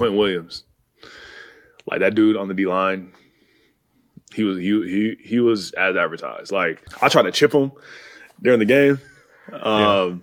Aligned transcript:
Quinnen 0.00 0.16
Williams. 0.16 0.64
Like 1.86 2.00
that 2.00 2.14
dude 2.14 2.36
on 2.36 2.48
the 2.48 2.54
D 2.54 2.66
line, 2.66 3.12
he 4.34 4.44
was 4.44 4.58
he 4.58 4.64
he 4.64 5.16
he 5.22 5.40
was 5.40 5.72
as 5.72 5.96
advertised. 5.96 6.52
Like 6.52 6.82
I 7.02 7.08
tried 7.08 7.22
to 7.22 7.32
chip 7.32 7.52
him 7.52 7.72
during 8.40 8.58
the 8.58 8.64
game, 8.64 9.00
um, 9.52 10.22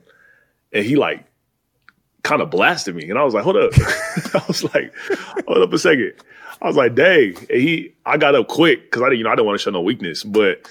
and 0.72 0.86
he 0.86 0.96
like 0.96 1.26
kind 2.24 2.42
of 2.42 2.50
blasted 2.50 2.96
me, 2.96 3.10
and 3.10 3.18
I 3.18 3.24
was 3.24 3.34
like, 3.34 3.44
"Hold 3.44 3.58
up!" 3.58 3.72
I 4.34 4.44
was 4.48 4.64
like, 4.64 4.94
"Hold 5.48 5.64
up 5.64 5.74
a 5.74 5.78
second. 5.80 6.14
I 6.62 6.68
was 6.68 6.76
like, 6.76 6.96
"Dang!" 6.96 7.36
And 7.50 7.62
he, 7.62 7.94
I 8.06 8.18
got 8.18 8.36
up 8.36 8.48
quick 8.48 8.84
because 8.84 9.02
I 9.02 9.06
didn't, 9.08 9.20
you 9.20 9.24
know, 9.26 9.32
I 9.32 9.36
didn't 9.36 9.48
want 9.48 9.60
to 9.60 9.64
show 9.64 9.72
no 9.72 9.82
weakness, 9.82 10.24
but 10.24 10.70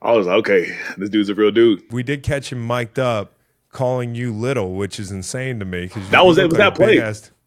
I 0.00 0.12
was 0.12 0.26
like, 0.26 0.36
"Okay, 0.38 0.76
this 0.96 1.10
dude's 1.10 1.28
a 1.28 1.34
real 1.34 1.50
dude." 1.50 1.82
We 1.92 2.02
did 2.02 2.22
catch 2.22 2.52
him 2.52 2.66
mic'd 2.66 2.98
up, 2.98 3.34
calling 3.72 4.14
you 4.14 4.32
little, 4.32 4.74
which 4.74 4.98
is 4.98 5.10
insane 5.10 5.58
to 5.58 5.64
me. 5.64 5.82
Because 5.82 6.08
That 6.10 6.24
was 6.24 6.38
it. 6.38 6.48
Was 6.48 6.58
that 6.58 6.74
play? 6.76 6.98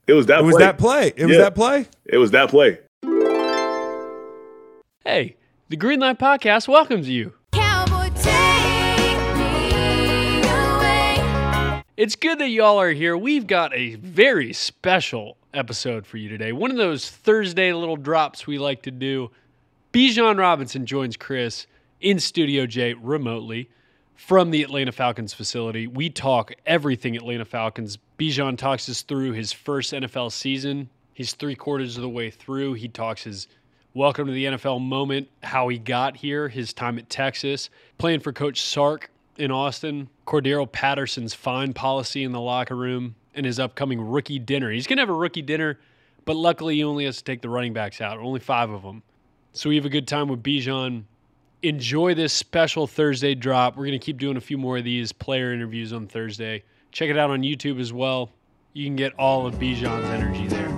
It 0.07 0.13
was 0.13 0.25
that. 0.27 0.39
It 0.39 0.43
was 0.43 0.55
play. 0.55 0.65
that 0.65 0.77
play. 0.77 1.13
It 1.15 1.25
was 1.27 1.38
that 1.38 1.54
play. 1.54 1.88
It 2.05 2.18
was 2.18 2.31
that 2.31 2.50
play. 2.50 2.79
Hey, 5.05 5.36
the 5.69 5.78
Greenlight 5.78 6.18
Podcast 6.18 6.68
welcomes 6.68 7.07
you. 7.07 7.33
Cowboy, 7.51 8.09
take 8.15 8.33
me 9.36 10.42
away. 10.42 11.83
It's 11.97 12.15
good 12.15 12.39
that 12.39 12.50
y'all 12.50 12.79
are 12.82 12.92
here. 12.92 13.15
We've 13.15 13.45
got 13.45 13.75
a 13.75 13.95
very 13.95 14.54
special 14.54 15.37
episode 15.54 16.07
for 16.07 16.18
you 16.18 16.29
today. 16.29 16.51
One 16.51 16.71
of 16.71 16.78
those 16.78 17.07
Thursday 17.09 17.71
little 17.71 17.97
drops 17.97 18.47
we 18.47 18.57
like 18.57 18.81
to 18.83 18.92
do. 18.92 19.29
Bijan 19.93 20.39
Robinson 20.39 20.87
joins 20.87 21.15
Chris 21.15 21.68
in 22.00 22.20
Studio 22.20 22.65
J 22.65 22.95
remotely 22.95 23.70
from 24.15 24.50
the 24.50 24.64
Atlanta 24.64 24.92
Falcons 24.92 25.33
facility. 25.33 25.86
We 25.86 26.09
talk 26.09 26.54
everything 26.65 27.15
Atlanta 27.15 27.45
Falcons. 27.45 28.00
Bijan 28.21 28.56
talks 28.56 28.88
us 28.88 29.02
through 29.02 29.32
his 29.32 29.52
first 29.52 29.93
NFL 29.93 30.32
season. 30.32 30.92
He's 31.12 31.34
three 31.34 31.56
quarters 31.56 31.98
of 31.98 32.03
the 32.03 32.09
way 32.09 32.30
through. 32.30 32.73
He 32.73 32.88
talks 32.88 33.23
his 33.23 33.48
welcome 33.95 34.28
to 34.28 34.31
the 34.31 34.45
NFL 34.45 34.80
moment, 34.80 35.28
how 35.42 35.70
he 35.70 35.80
got 35.80 36.18
here, 36.18 36.48
his 36.48 36.72
time 36.72 37.00
at 37.00 37.10
Texas, 37.10 37.72
playing 37.98 38.20
for 38.20 38.32
Coach 38.32 38.62
Sark 38.62 39.10
in 39.38 39.50
Austin, 39.50 40.08
Cordarrelle 40.28 40.72
Patterson's 40.72 41.34
fine 41.34 41.73
policy 41.73 42.23
in 42.23 42.32
the 42.32 42.40
locker 42.40 42.76
room, 42.76 43.16
and 43.34 43.44
his 43.44 43.60
upcoming 43.60 44.00
rookie 44.00 44.38
dinner. 44.38 44.70
He's 44.70 44.86
going 44.86 44.98
to 44.98 45.02
have 45.02 45.10
a 45.10 45.14
rookie 45.14 45.42
dinner, 45.42 45.80
but 46.23 46.36
luckily 46.36 46.76
he 46.76 46.84
only 46.84 47.06
has 47.06 47.17
to 47.17 47.23
take 47.23 47.42
the 47.42 47.50
running 47.50 47.73
backs 47.73 48.02
out, 48.02 48.20
only 48.20 48.40
five 48.40 48.70
of 48.70 48.84
them. 48.84 49.02
So 49.54 49.67
we 49.67 49.78
have 49.78 49.86
a 49.86 49.90
good 49.90 50.08
time 50.08 50.28
with 50.28 50.44
Bijan. 50.44 51.06
Enjoy 51.64 52.14
this 52.14 52.34
special 52.34 52.86
Thursday 52.86 53.34
drop. 53.34 53.76
We're 53.76 53.88
going 53.88 54.00
to 54.00 54.06
keep 54.06 54.20
doing 54.20 54.38
a 54.38 54.42
few 54.42 54.60
more 54.60 54.78
of 54.78 54.84
these 54.84 55.12
player 55.12 55.52
interviews 55.52 55.92
on 55.92 56.06
Thursday. 56.06 56.62
Check 56.92 57.09
it 57.09 57.17
out 57.17 57.30
on 57.30 57.42
YouTube 57.42 57.80
as 57.80 57.94
well. 57.94 58.30
You 58.73 58.86
can 58.86 58.95
get 58.95 59.14
all 59.17 59.45
of 59.47 59.56
Bijan's 59.56 60.09
energy 60.09 60.47
there. 60.47 60.70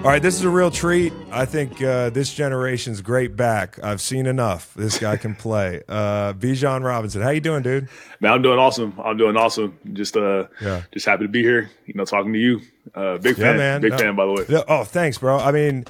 All 0.00 0.06
right, 0.06 0.22
this 0.22 0.34
is 0.36 0.44
a 0.44 0.48
real 0.48 0.70
treat. 0.70 1.12
I 1.30 1.44
think 1.44 1.82
uh, 1.82 2.08
this 2.08 2.32
generation's 2.32 3.02
great 3.02 3.36
back. 3.36 3.78
I've 3.84 4.00
seen 4.00 4.24
enough. 4.24 4.72
This 4.72 4.98
guy 4.98 5.18
can 5.18 5.34
play. 5.34 5.82
Uh, 5.86 6.32
Bijan 6.32 6.82
Robinson, 6.82 7.20
how 7.20 7.28
you 7.28 7.40
doing, 7.42 7.62
dude? 7.62 7.86
Man, 8.18 8.32
I'm 8.32 8.40
doing 8.40 8.58
awesome. 8.58 8.94
I'm 9.04 9.18
doing 9.18 9.36
awesome. 9.36 9.78
Just 9.92 10.16
uh, 10.16 10.46
Yeah. 10.62 10.82
just 10.94 11.04
happy 11.04 11.24
to 11.24 11.28
be 11.28 11.42
here. 11.42 11.70
You 11.84 11.92
know, 11.94 12.06
talking 12.06 12.32
to 12.32 12.38
you. 12.38 12.62
Uh, 12.94 13.18
big 13.18 13.36
Yeah, 13.36 13.44
fan. 13.44 13.56
man. 13.58 13.80
Big 13.82 13.90
No. 13.92 13.98
fan, 13.98 14.16
by 14.16 14.24
the 14.24 14.32
way. 14.32 14.44
Yeah, 14.48 14.62
Oh, 14.68 14.84
thanks, 14.84 15.18
bro. 15.18 15.38
I 15.38 15.52
mean, 15.52 15.84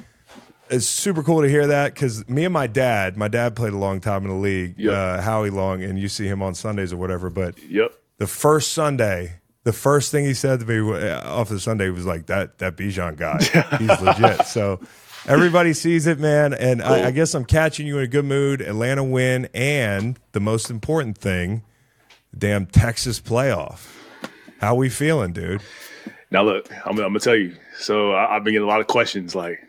it's 0.69 0.85
super 0.85 1.23
cool 1.23 1.41
to 1.43 1.47
hear 1.47 1.67
that 1.67 1.93
because 1.93 2.27
me 2.27 2.43
and 2.43 2.53
my 2.53 2.67
dad, 2.67 3.15
my 3.15 3.29
dad 3.29 3.55
played 3.55 3.71
a 3.71 3.77
long 3.77 4.01
time 4.01 4.23
in 4.23 4.27
the 4.29 4.35
league, 4.35 4.75
Yep. 4.77 4.93
uh, 4.93 5.21
Howie 5.21 5.51
Long, 5.51 5.83
and 5.83 5.97
you 5.97 6.09
see 6.09 6.27
him 6.27 6.43
on 6.43 6.53
Sundays 6.53 6.91
or 6.91 6.97
whatever. 6.97 7.29
But 7.29 7.55
Yep. 7.63 7.93
the 8.17 8.27
first 8.27 8.73
Sunday, 8.73 9.39
the 9.63 9.73
first 9.73 10.11
thing 10.11 10.25
he 10.25 10.33
said 10.33 10.59
to 10.59 10.65
me 10.65 10.79
uh, 10.79 11.29
off 11.29 11.49
the 11.49 11.59
Sunday 11.59 11.89
was 11.89 12.05
like, 12.05 12.25
"That 12.27 12.57
that 12.59 12.75
Bijan 12.75 13.15
guy, 13.15 13.37
he's 13.77 14.01
legit." 14.01 14.47
So 14.47 14.79
everybody 15.27 15.73
sees 15.73 16.07
it, 16.07 16.19
man. 16.19 16.53
And 16.53 16.81
I, 16.81 17.07
I 17.07 17.11
guess 17.11 17.33
I'm 17.33 17.45
catching 17.45 17.85
you 17.85 17.97
in 17.99 18.03
a 18.03 18.07
good 18.07 18.25
mood. 18.25 18.61
Atlanta 18.61 19.03
win, 19.03 19.47
and 19.53 20.19
the 20.31 20.39
most 20.39 20.69
important 20.69 21.17
thing, 21.17 21.63
damn 22.37 22.65
Texas 22.65 23.19
playoff. 23.19 23.97
How 24.59 24.75
we 24.75 24.89
feeling, 24.89 25.33
dude? 25.33 25.61
Now 26.29 26.43
look, 26.43 26.71
I'm, 26.85 26.91
I'm 26.91 26.95
gonna 26.97 27.19
tell 27.19 27.35
you. 27.35 27.55
So 27.77 28.11
I, 28.11 28.35
I've 28.35 28.43
been 28.43 28.53
getting 28.53 28.67
a 28.67 28.69
lot 28.69 28.81
of 28.81 28.87
questions 28.87 29.35
like, 29.35 29.59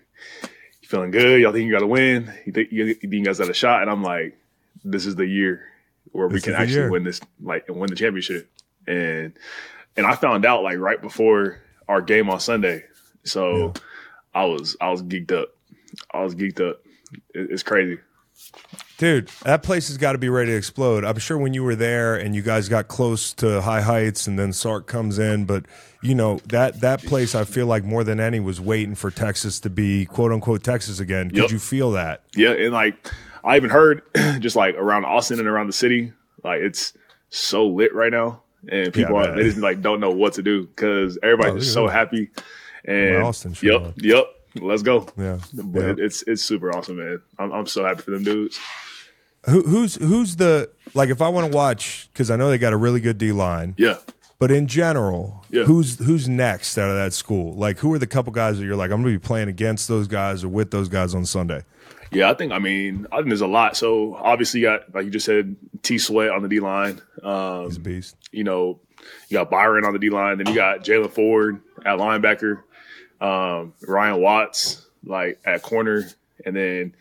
"You 0.42 0.88
feeling 0.88 1.10
good? 1.10 1.40
Y'all 1.40 1.52
think 1.52 1.66
you 1.66 1.72
got 1.72 1.80
to 1.80 1.86
win? 1.86 2.32
You 2.46 2.52
think 2.52 2.72
you, 2.72 2.84
you 2.86 2.94
think 2.94 3.12
you 3.12 3.24
guys 3.24 3.38
got 3.38 3.50
a 3.50 3.54
shot?" 3.54 3.82
And 3.82 3.90
I'm 3.90 4.02
like, 4.02 4.38
"This 4.84 5.04
is 5.04 5.16
the 5.16 5.26
year 5.26 5.64
where 6.12 6.28
we 6.28 6.40
can 6.40 6.54
actually 6.54 6.74
year. 6.74 6.90
win 6.90 7.04
this, 7.04 7.20
like, 7.42 7.68
and 7.68 7.78
win 7.78 7.90
the 7.90 7.96
championship." 7.96 8.48
And 8.86 9.32
and 9.96 10.06
I 10.06 10.14
found 10.14 10.44
out 10.46 10.62
like 10.62 10.78
right 10.78 11.00
before 11.00 11.60
our 11.88 12.00
game 12.00 12.30
on 12.30 12.40
Sunday, 12.40 12.84
so 13.24 13.72
I 14.34 14.44
was 14.44 14.76
I 14.80 14.90
was 14.90 15.02
geeked 15.02 15.32
up. 15.32 15.48
I 16.12 16.22
was 16.22 16.34
geeked 16.34 16.60
up. 16.66 16.82
It, 17.34 17.50
it's 17.50 17.62
crazy. 17.62 17.98
Dude, 18.98 19.28
that 19.44 19.62
place 19.64 19.88
has 19.88 19.96
got 19.98 20.12
to 20.12 20.18
be 20.18 20.28
ready 20.28 20.52
to 20.52 20.56
explode. 20.56 21.04
I'm 21.04 21.18
sure 21.18 21.36
when 21.36 21.54
you 21.54 21.64
were 21.64 21.74
there 21.74 22.14
and 22.14 22.34
you 22.36 22.42
guys 22.42 22.68
got 22.68 22.86
close 22.86 23.32
to 23.34 23.60
high 23.60 23.80
heights 23.80 24.26
and 24.28 24.38
then 24.38 24.52
Sark 24.52 24.86
comes 24.86 25.18
in, 25.18 25.44
but 25.44 25.66
you 26.02 26.14
know, 26.14 26.38
that 26.46 26.80
that 26.80 27.02
place 27.02 27.34
I 27.34 27.44
feel 27.44 27.66
like 27.66 27.84
more 27.84 28.04
than 28.04 28.20
any 28.20 28.38
was 28.38 28.60
waiting 28.60 28.94
for 28.94 29.10
Texas 29.10 29.58
to 29.60 29.70
be 29.70 30.06
quote 30.06 30.30
unquote 30.32 30.62
Texas 30.62 31.00
again. 31.00 31.30
Could 31.30 31.38
Yep. 31.38 31.50
you 31.50 31.58
feel 31.58 31.90
that? 31.92 32.22
Yeah, 32.36 32.52
and 32.52 32.72
like 32.72 33.08
I 33.44 33.56
even 33.56 33.70
heard 33.70 34.02
just 34.38 34.54
like 34.56 34.76
around 34.76 35.04
Austin 35.04 35.38
and 35.40 35.48
around 35.48 35.66
the 35.66 35.72
city, 35.72 36.12
like 36.44 36.60
it's 36.60 36.92
so 37.28 37.66
lit 37.66 37.92
right 37.94 38.12
now, 38.12 38.42
and 38.68 38.92
people 38.92 39.14
Yeah, 39.22 39.30
are, 39.30 39.36
they 39.36 39.44
just 39.44 39.58
like 39.58 39.80
don't 39.82 40.00
know 40.00 40.10
what 40.10 40.34
to 40.34 40.42
do 40.42 40.66
because 40.66 41.18
everybody's 41.22 41.52
Oh, 41.54 41.58
just 41.58 41.72
so 41.74 41.88
happy. 41.88 42.30
And 42.84 43.22
Austin 43.22 43.54
sure 43.54 43.72
yep, 43.80 43.94
yep, 43.96 44.24
let's 44.60 44.82
go. 44.82 45.06
Yeah. 45.16 45.38
But 45.54 45.82
it- 45.84 45.98
it's 46.00 46.22
it's 46.26 46.42
super 46.42 46.76
awesome, 46.76 46.96
man. 46.96 47.20
I'm 47.38 47.52
I'm 47.52 47.66
so 47.66 47.84
happy 47.84 48.02
for 48.02 48.10
them 48.12 48.24
dudes. 48.24 48.58
Who, 49.48 49.62
who's 49.62 49.96
who's 49.96 50.36
the 50.36 50.70
like 50.94 51.08
if 51.10 51.20
I 51.20 51.28
want 51.28 51.50
to 51.50 51.56
watch 51.56 52.08
because 52.12 52.30
I 52.30 52.36
know 52.36 52.48
they 52.50 52.58
got 52.58 52.72
a 52.72 52.76
really 52.76 53.00
good 53.00 53.18
D 53.18 53.32
line, 53.32 53.74
Yeah, 53.76 53.96
but 54.38 54.50
in 54.52 54.68
general, 54.68 55.44
Yeah. 55.50 55.64
who's 55.64 55.98
who's 55.98 56.28
next 56.28 56.78
out 56.78 56.88
of 56.90 56.96
that 56.96 57.12
school? 57.12 57.54
Like 57.54 57.78
who 57.78 57.92
are 57.94 57.98
the 57.98 58.06
couple 58.06 58.32
guys 58.32 58.58
that 58.58 58.64
you're 58.64 58.76
like 58.76 58.90
I'm 58.92 59.02
gonna 59.02 59.12
be 59.14 59.18
playing 59.18 59.48
against 59.48 59.88
those 59.88 60.06
guys 60.06 60.44
or 60.44 60.48
with 60.48 60.70
those 60.70 60.88
guys 60.88 61.12
on 61.14 61.24
Sunday? 61.24 61.64
Yeah. 62.12 62.30
I 62.30 62.34
think 62.34 62.52
I 62.52 62.58
mean 62.58 63.06
I 63.12 63.16
think 63.16 63.28
there's 63.28 63.40
a 63.40 63.46
lot. 63.46 63.76
So 63.76 64.14
obviously 64.14 64.60
you 64.60 64.66
got 64.66 64.94
like 64.94 65.04
you 65.04 65.10
just 65.10 65.26
said 65.26 65.56
T 65.82 65.98
Sweat 65.98 66.30
on 66.30 66.42
the 66.42 66.48
D 66.48 66.60
line. 66.60 67.00
Um, 67.22 67.66
He's 67.66 67.76
a 67.76 67.80
beast. 67.80 68.16
you 68.32 68.44
know, 68.44 68.78
you 69.28 69.36
got 69.38 69.50
Byron 69.50 69.84
on 69.84 69.92
the 69.92 69.98
D 69.98 70.10
line, 70.10 70.38
then 70.38 70.46
you 70.48 70.54
got 70.54 70.84
Jaylan 70.84 71.10
Ford 71.10 71.60
at 71.84 71.98
linebacker, 71.98 72.62
um, 73.20 73.72
Ryan 73.86 74.20
Watts 74.20 74.86
like 75.04 75.40
at 75.44 75.62
corner, 75.62 76.04
and 76.44 76.54
then 76.54 76.94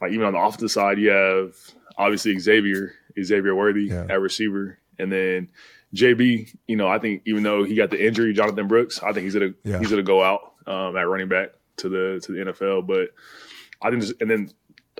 like 0.00 0.12
even 0.12 0.26
on 0.26 0.32
the 0.34 0.38
offensive 0.38 0.70
side, 0.70 0.98
you 0.98 1.10
have 1.10 1.54
obviously 1.96 2.38
Xavier, 2.38 2.92
Xavier 3.22 3.54
Worthy 3.54 3.84
Yeah. 3.84 4.06
at 4.10 4.20
receiver, 4.20 4.78
and 4.98 5.10
then 5.10 5.48
JB. 5.94 6.54
You 6.66 6.76
know, 6.76 6.88
I 6.88 6.98
think 6.98 7.22
even 7.24 7.42
though 7.42 7.64
he 7.64 7.74
got 7.74 7.90
the 7.90 8.04
injury, 8.06 8.32
Jonathan 8.34 8.68
Brooks, 8.68 9.02
I 9.02 9.12
think 9.12 9.24
he's 9.24 9.34
gonna 9.34 9.54
Yeah. 9.64 9.78
he's 9.78 9.88
gonna 9.90 10.02
go 10.02 10.22
out 10.22 10.52
um, 10.66 10.96
at 10.96 11.08
running 11.08 11.28
back 11.28 11.50
to 11.78 11.88
the 11.88 12.20
to 12.24 12.32
the 12.32 12.38
NFL. 12.52 12.86
But 12.86 13.10
I 13.82 13.90
think, 13.90 14.04
and 14.20 14.30
then 14.30 14.50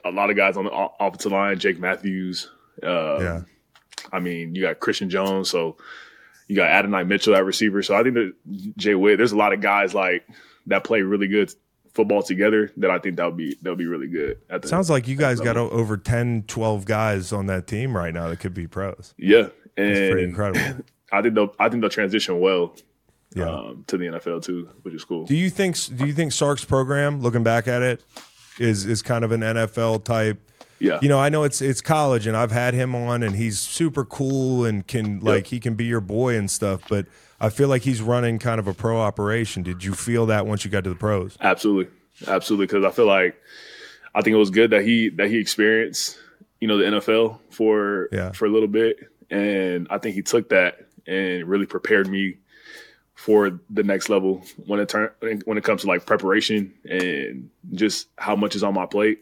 a 0.04 0.10
lot 0.10 0.30
of 0.30 0.36
guys 0.36 0.56
on 0.56 0.64
the 0.64 0.70
offensive 1.00 1.32
line, 1.32 1.58
Jake 1.58 1.78
Matthews. 1.78 2.50
Um, 2.82 2.90
Yeah. 3.22 3.42
I 4.12 4.20
mean, 4.20 4.54
you 4.54 4.62
got 4.62 4.78
Christian 4.78 5.10
Jones, 5.10 5.50
so 5.50 5.76
you 6.46 6.54
got 6.54 6.68
Adonai 6.70 7.02
Mitchell 7.04 7.34
at 7.34 7.44
receiver. 7.44 7.82
So 7.82 7.96
I 7.96 8.02
think 8.04 8.14
that 8.14 8.34
Jay 8.76 8.94
Witt, 8.94 9.18
there's 9.18 9.32
a 9.32 9.36
lot 9.36 9.52
of 9.52 9.60
guys 9.60 9.94
like 9.94 10.28
that 10.66 10.84
play 10.84 11.00
really 11.02 11.26
good 11.26 11.52
football 11.92 12.22
together 12.22 12.70
that 12.76 12.90
I 12.90 12.98
think 12.98 13.16
that 13.16 13.24
would 13.24 13.36
be 13.38 13.56
that 13.62 13.70
would 13.70 13.78
be 13.78 13.86
really 13.86 14.06
good. 14.06 14.38
At 14.50 14.62
the, 14.62 14.68
Sounds 14.68 14.90
like 14.90 15.08
you 15.08 15.16
guys 15.16 15.40
got 15.40 15.56
over 15.56 15.96
10, 15.96 16.44
12 16.46 16.84
guys 16.84 17.32
on 17.32 17.46
that 17.46 17.66
team 17.66 17.96
right 17.96 18.12
now 18.14 18.28
that 18.28 18.38
could 18.38 18.54
be 18.54 18.66
pros. 18.68 19.12
yeah, 19.18 19.48
and 19.76 20.20
incredible. 20.20 20.84
I 21.12 21.22
think 21.22 21.34
they'll 21.34 21.54
I 21.58 21.68
think 21.68 21.80
they'll 21.80 21.90
transition 21.90 22.38
well 22.38 22.76
Yeah. 23.34 23.48
um, 23.48 23.84
to 23.88 23.96
the 23.96 24.04
NFL 24.06 24.44
too, 24.44 24.68
which 24.82 24.94
is 24.94 25.04
cool. 25.04 25.24
Do 25.24 25.34
you 25.36 25.50
think 25.50 25.76
do 25.96 26.06
you 26.06 26.12
think 26.12 26.32
Sark's 26.32 26.64
program, 26.64 27.22
looking 27.22 27.42
back 27.42 27.66
at 27.66 27.82
it, 27.82 28.04
is 28.58 28.84
is 28.86 29.02
kind 29.02 29.24
of 29.24 29.32
an 29.32 29.40
NFL 29.42 30.04
type 30.04 30.40
Yeah. 30.78 30.98
You 31.00 31.08
know, 31.08 31.18
I 31.18 31.28
know 31.30 31.44
it's 31.44 31.62
it's 31.62 31.80
college, 31.80 32.26
and 32.26 32.36
I've 32.36 32.52
had 32.52 32.74
him 32.74 32.94
on, 32.94 33.22
and 33.22 33.34
he's 33.36 33.58
super 33.58 34.04
cool 34.04 34.64
and 34.64 34.86
can 34.86 35.20
like 35.20 35.46
he 35.48 35.58
can 35.60 35.74
be 35.74 35.84
your 35.86 36.00
boy 36.02 36.36
and 36.36 36.50
stuff. 36.50 36.82
But 36.88 37.06
I 37.40 37.48
feel 37.50 37.68
like 37.68 37.82
he's 37.82 38.00
running 38.02 38.38
kind 38.38 38.58
of 38.58 38.66
a 38.66 38.74
pro 38.74 38.98
operation. 39.00 39.62
Did 39.62 39.84
you 39.84 39.94
feel 39.94 40.26
that 40.26 40.46
once 40.46 40.64
you 40.64 40.70
got 40.70 40.84
to 40.84 40.90
the 40.90 40.96
pros? 40.96 41.36
Absolutely, 41.40 41.90
absolutely. 42.26 42.66
Because 42.66 42.84
I 42.84 42.90
feel 42.90 43.06
like 43.06 43.40
I 44.14 44.20
think 44.22 44.34
it 44.34 44.38
was 44.38 44.50
good 44.50 44.70
that 44.70 44.84
he 44.84 45.08
that 45.10 45.28
he 45.30 45.38
experienced 45.38 46.18
you 46.60 46.68
know 46.68 46.76
the 46.78 46.84
NFL 46.84 47.38
for 47.50 48.08
Yeah. 48.12 48.32
for 48.32 48.44
a 48.46 48.50
little 48.50 48.68
bit, 48.68 48.98
and 49.30 49.86
I 49.90 49.96
think 49.98 50.14
he 50.14 50.22
took 50.22 50.48
that 50.50 50.86
and 51.06 51.44
really 51.46 51.66
prepared 51.66 52.06
me 52.08 52.36
for 53.16 53.58
the 53.70 53.82
next 53.82 54.08
level 54.08 54.44
when 54.66 54.78
it 54.78 54.88
turn 54.88 55.10
when 55.46 55.58
it 55.58 55.64
comes 55.64 55.80
to 55.80 55.88
like 55.88 56.06
preparation 56.06 56.72
and 56.84 57.50
just 57.72 58.08
how 58.16 58.36
much 58.36 58.54
is 58.54 58.62
on 58.62 58.74
my 58.74 58.86
plate. 58.86 59.20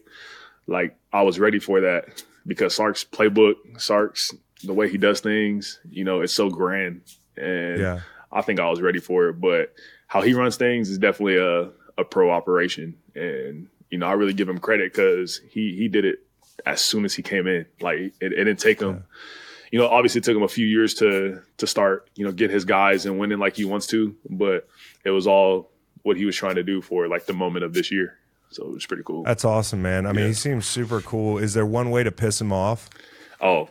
Like 0.67 0.95
I 1.11 1.23
was 1.23 1.39
ready 1.39 1.59
for 1.59 1.81
that 1.81 2.23
because 2.45 2.75
Sark's 2.75 3.03
playbook, 3.03 3.55
Sark's 3.77 4.33
the 4.63 4.73
way 4.73 4.89
he 4.89 4.97
does 4.97 5.21
things, 5.21 5.79
you 5.89 6.03
know, 6.03 6.21
it's 6.21 6.33
so 6.33 6.49
grand, 6.49 7.01
and 7.37 7.79
Yeah. 7.79 7.99
I 8.31 8.41
think 8.41 8.59
I 8.59 8.69
was 8.69 8.81
ready 8.81 8.99
for 8.99 9.29
it. 9.29 9.39
But 9.39 9.73
how 10.07 10.21
he 10.21 10.33
runs 10.33 10.57
things 10.57 10.89
is 10.89 10.97
definitely 10.97 11.37
a 11.37 11.71
a 11.97 12.03
pro 12.03 12.29
operation, 12.29 12.97
and 13.15 13.67
you 13.89 13.97
know 13.97 14.07
I 14.07 14.13
really 14.13 14.33
give 14.33 14.49
him 14.49 14.59
credit 14.59 14.91
because 14.91 15.39
he 15.49 15.75
he 15.75 15.87
did 15.87 16.03
it 16.03 16.19
as 16.65 16.81
soon 16.81 17.05
as 17.05 17.13
he 17.13 17.21
came 17.21 17.47
in. 17.47 17.65
Like 17.79 17.99
it, 17.99 18.13
it 18.33 18.43
didn't 18.43 18.59
take 18.59 18.81
him. 18.81 19.05
You 19.75 19.81
know, 19.81 19.89
obviously 19.89 20.19
it 20.19 20.23
took 20.23 20.37
him 20.37 20.43
a 20.43 20.47
few 20.47 20.65
years 20.65 20.93
to 20.93 21.41
to 21.57 21.67
start, 21.67 22.09
you 22.15 22.23
know, 22.25 22.31
get 22.31 22.49
his 22.49 22.63
guys 22.63 23.05
and 23.05 23.19
winning 23.19 23.39
like 23.39 23.57
he 23.57 23.65
wants 23.65 23.87
to, 23.87 24.15
but 24.29 24.69
it 25.03 25.09
was 25.09 25.27
all 25.27 25.69
what 26.03 26.15
he 26.15 26.23
was 26.23 26.33
trying 26.33 26.55
to 26.55 26.63
do 26.63 26.81
for 26.81 27.09
like 27.09 27.25
the 27.25 27.33
moment 27.33 27.65
of 27.65 27.73
this 27.73 27.91
year. 27.91 28.17
So 28.51 28.63
it 28.63 28.71
was 28.71 28.85
pretty 28.85 29.03
cool. 29.03 29.23
That's 29.23 29.43
awesome, 29.43 29.81
man. 29.81 30.05
I 30.05 30.13
mean, 30.13 30.21
Yeah. 30.21 30.27
he 30.27 30.33
seems 30.33 30.65
super 30.65 31.01
cool. 31.01 31.39
Is 31.39 31.53
there 31.55 31.65
one 31.65 31.89
way 31.89 32.03
to 32.03 32.11
piss 32.13 32.39
him 32.39 32.53
off? 32.53 32.89
Oh, 33.41 33.67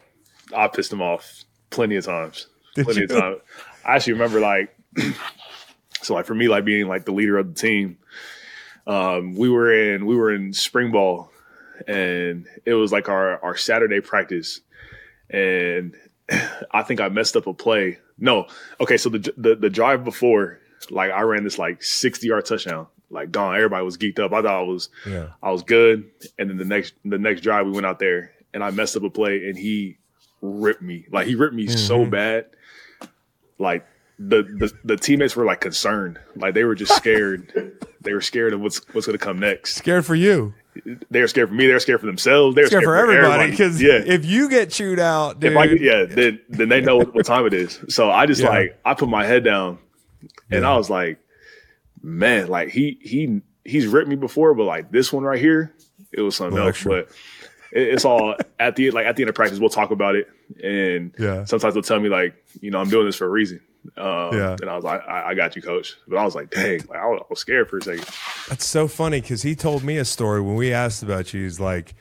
I 0.54 0.68
pissed 0.68 0.92
him 0.92 1.00
off 1.00 1.44
plenty 1.70 1.96
of 1.96 2.04
times. 2.04 2.48
Did 2.74 2.84
plenty 2.84 2.98
you? 3.00 3.04
of 3.06 3.10
times. 3.22 3.38
I 3.82 3.94
actually 3.96 4.12
remember 4.12 4.40
like 4.40 4.76
so 6.02 6.12
like 6.12 6.26
for 6.26 6.34
me 6.34 6.48
like 6.48 6.66
being 6.66 6.86
like 6.86 7.06
the 7.06 7.12
leader 7.12 7.38
of 7.38 7.54
the 7.54 7.58
team. 7.58 7.96
Um, 8.86 9.34
we 9.36 9.48
were 9.48 9.72
in 9.72 10.04
we 10.04 10.16
were 10.16 10.34
in 10.34 10.52
spring 10.52 10.92
ball 10.92 11.30
and 11.88 12.46
it 12.66 12.74
was 12.74 12.92
like 12.92 13.08
our 13.08 13.42
our 13.42 13.56
Saturday 13.56 14.02
practice 14.02 14.60
and 15.30 15.94
I 16.70 16.82
think 16.82 17.00
I 17.00 17.08
messed 17.08 17.36
up 17.36 17.46
a 17.46 17.54
play. 17.54 17.98
No, 18.18 18.46
okay, 18.80 18.96
so 18.96 19.08
the 19.08 19.32
the, 19.36 19.56
the 19.56 19.70
drive 19.70 20.04
before 20.04 20.60
like 20.90 21.10
I 21.10 21.22
ran 21.22 21.44
this 21.44 21.58
like 21.58 21.82
60 21.82 22.26
yard 22.26 22.44
touchdown. 22.44 22.86
Like 23.10 23.30
gone, 23.30 23.54
everybody 23.54 23.84
was 23.84 23.96
geeked 23.96 24.18
up. 24.18 24.32
I 24.32 24.42
thought 24.42 24.46
I 24.46 24.62
was 24.62 24.88
Yeah. 25.06 25.28
I 25.42 25.50
was 25.50 25.62
good. 25.62 26.10
And 26.38 26.50
then 26.50 26.56
the 26.56 26.64
next 26.64 26.94
the 27.04 27.18
next 27.18 27.42
drive 27.42 27.66
we 27.66 27.72
went 27.72 27.86
out 27.86 27.98
there 27.98 28.32
and 28.52 28.64
I 28.64 28.70
messed 28.70 28.96
up 28.96 29.02
a 29.02 29.10
play 29.10 29.48
and 29.48 29.56
he 29.56 29.98
ripped 30.40 30.82
me. 30.82 31.06
Like 31.10 31.26
he 31.26 31.34
ripped 31.34 31.54
me 31.54 31.66
so 31.68 32.00
mm-hmm. 32.00 32.10
bad. 32.10 32.46
Like 33.58 33.86
the, 34.18 34.42
the 34.42 34.72
the 34.84 34.96
teammates 34.96 35.36
were 35.36 35.44
like 35.44 35.60
concerned. 35.60 36.18
Like 36.34 36.54
they 36.54 36.64
were 36.64 36.74
just 36.74 36.94
scared. 36.96 37.78
they 38.00 38.12
were 38.12 38.20
scared 38.20 38.52
of 38.52 38.60
what's 38.60 38.78
what's 38.94 39.06
gonna 39.06 39.18
come 39.18 39.38
next. 39.38 39.76
Scared 39.76 40.04
for 40.04 40.14
you. 40.14 40.54
They 41.10 41.20
were 41.20 41.28
scared 41.28 41.48
for 41.48 41.54
me, 41.54 41.66
They're 41.66 41.78
scared 41.80 42.00
for 42.00 42.06
themselves, 42.06 42.56
They're 42.56 42.66
Scared 42.66 42.82
scared, 42.82 42.84
for 42.84 42.96
everybody 42.96 43.50
because 43.50 43.80
yeah. 43.80 44.02
if 44.04 44.24
you 44.24 44.48
get 44.48 44.70
chewed 44.70 44.98
out, 44.98 45.38
dude, 45.40 45.52
if 45.52 45.58
I, 45.58 45.64
yeah, 45.66 46.04
then 46.04 46.40
then 46.48 46.68
they 46.68 46.80
know 46.80 46.98
what, 46.98 47.24
time 47.26 47.46
it 47.46 47.54
is. 47.54 47.80
So 47.88 48.10
I 48.10 48.26
just 48.26 48.40
Yeah. 48.42 48.48
like 48.48 48.78
I 48.84 48.94
put 48.94 49.08
my 49.08 49.24
head 49.24 49.44
down 49.44 49.78
and 50.50 50.62
Yeah. 50.62 50.72
I 50.72 50.76
was 50.76 50.90
like, 50.90 51.18
man, 52.02 52.48
like 52.48 52.70
he 52.70 52.98
he 53.00 53.40
he's 53.64 53.86
ripped 53.86 54.08
me 54.08 54.16
before, 54.16 54.54
but 54.54 54.64
like 54.64 54.90
this 54.90 55.12
one 55.12 55.22
right 55.24 55.40
here, 55.40 55.72
it 56.12 56.20
was 56.22 56.34
something 56.36 56.58
else. 56.58 56.82
But 56.82 57.08
it, 57.72 57.88
it's 57.94 58.04
all 58.04 58.34
at 58.58 58.74
the 58.76 58.90
like 58.90 59.06
at 59.06 59.16
the 59.16 59.22
end 59.22 59.28
of 59.30 59.34
practice, 59.36 59.58
we'll 59.60 59.68
talk 59.70 59.90
about 59.92 60.16
it, 60.16 60.28
and 60.62 61.14
Yeah. 61.18 61.44
sometimes 61.44 61.74
they'll 61.74 61.82
tell 61.84 62.00
me 62.00 62.08
like, 62.08 62.34
you 62.60 62.70
know, 62.72 62.80
I'm 62.80 62.88
doing 62.90 63.06
this 63.06 63.16
for 63.16 63.26
a 63.26 63.30
reason. 63.30 63.60
Um, 63.96 64.36
Yeah. 64.36 64.56
and 64.60 64.68
I 64.70 64.74
was 64.76 64.84
like, 64.84 65.06
I, 65.06 65.30
I 65.30 65.34
got 65.34 65.56
you, 65.56 65.62
coach. 65.62 65.94
But 66.08 66.16
I 66.16 66.24
was 66.24 66.34
like, 66.34 66.50
dang, 66.50 66.80
like, 66.88 66.98
I, 66.98 67.06
was, 67.06 67.20
I 67.22 67.26
was 67.30 67.38
scared 67.38 67.68
for 67.68 67.78
a 67.78 67.82
second. 67.82 68.06
That's 68.48 68.66
so 68.66 68.88
funny 68.88 69.20
because 69.20 69.42
he 69.42 69.54
told 69.54 69.82
me 69.84 69.96
a 69.98 70.04
story 70.04 70.40
when 70.40 70.54
we 70.56 70.72
asked 70.72 71.02
about 71.02 71.32
you. 71.34 71.42
He's 71.42 71.60
like, 71.60 71.94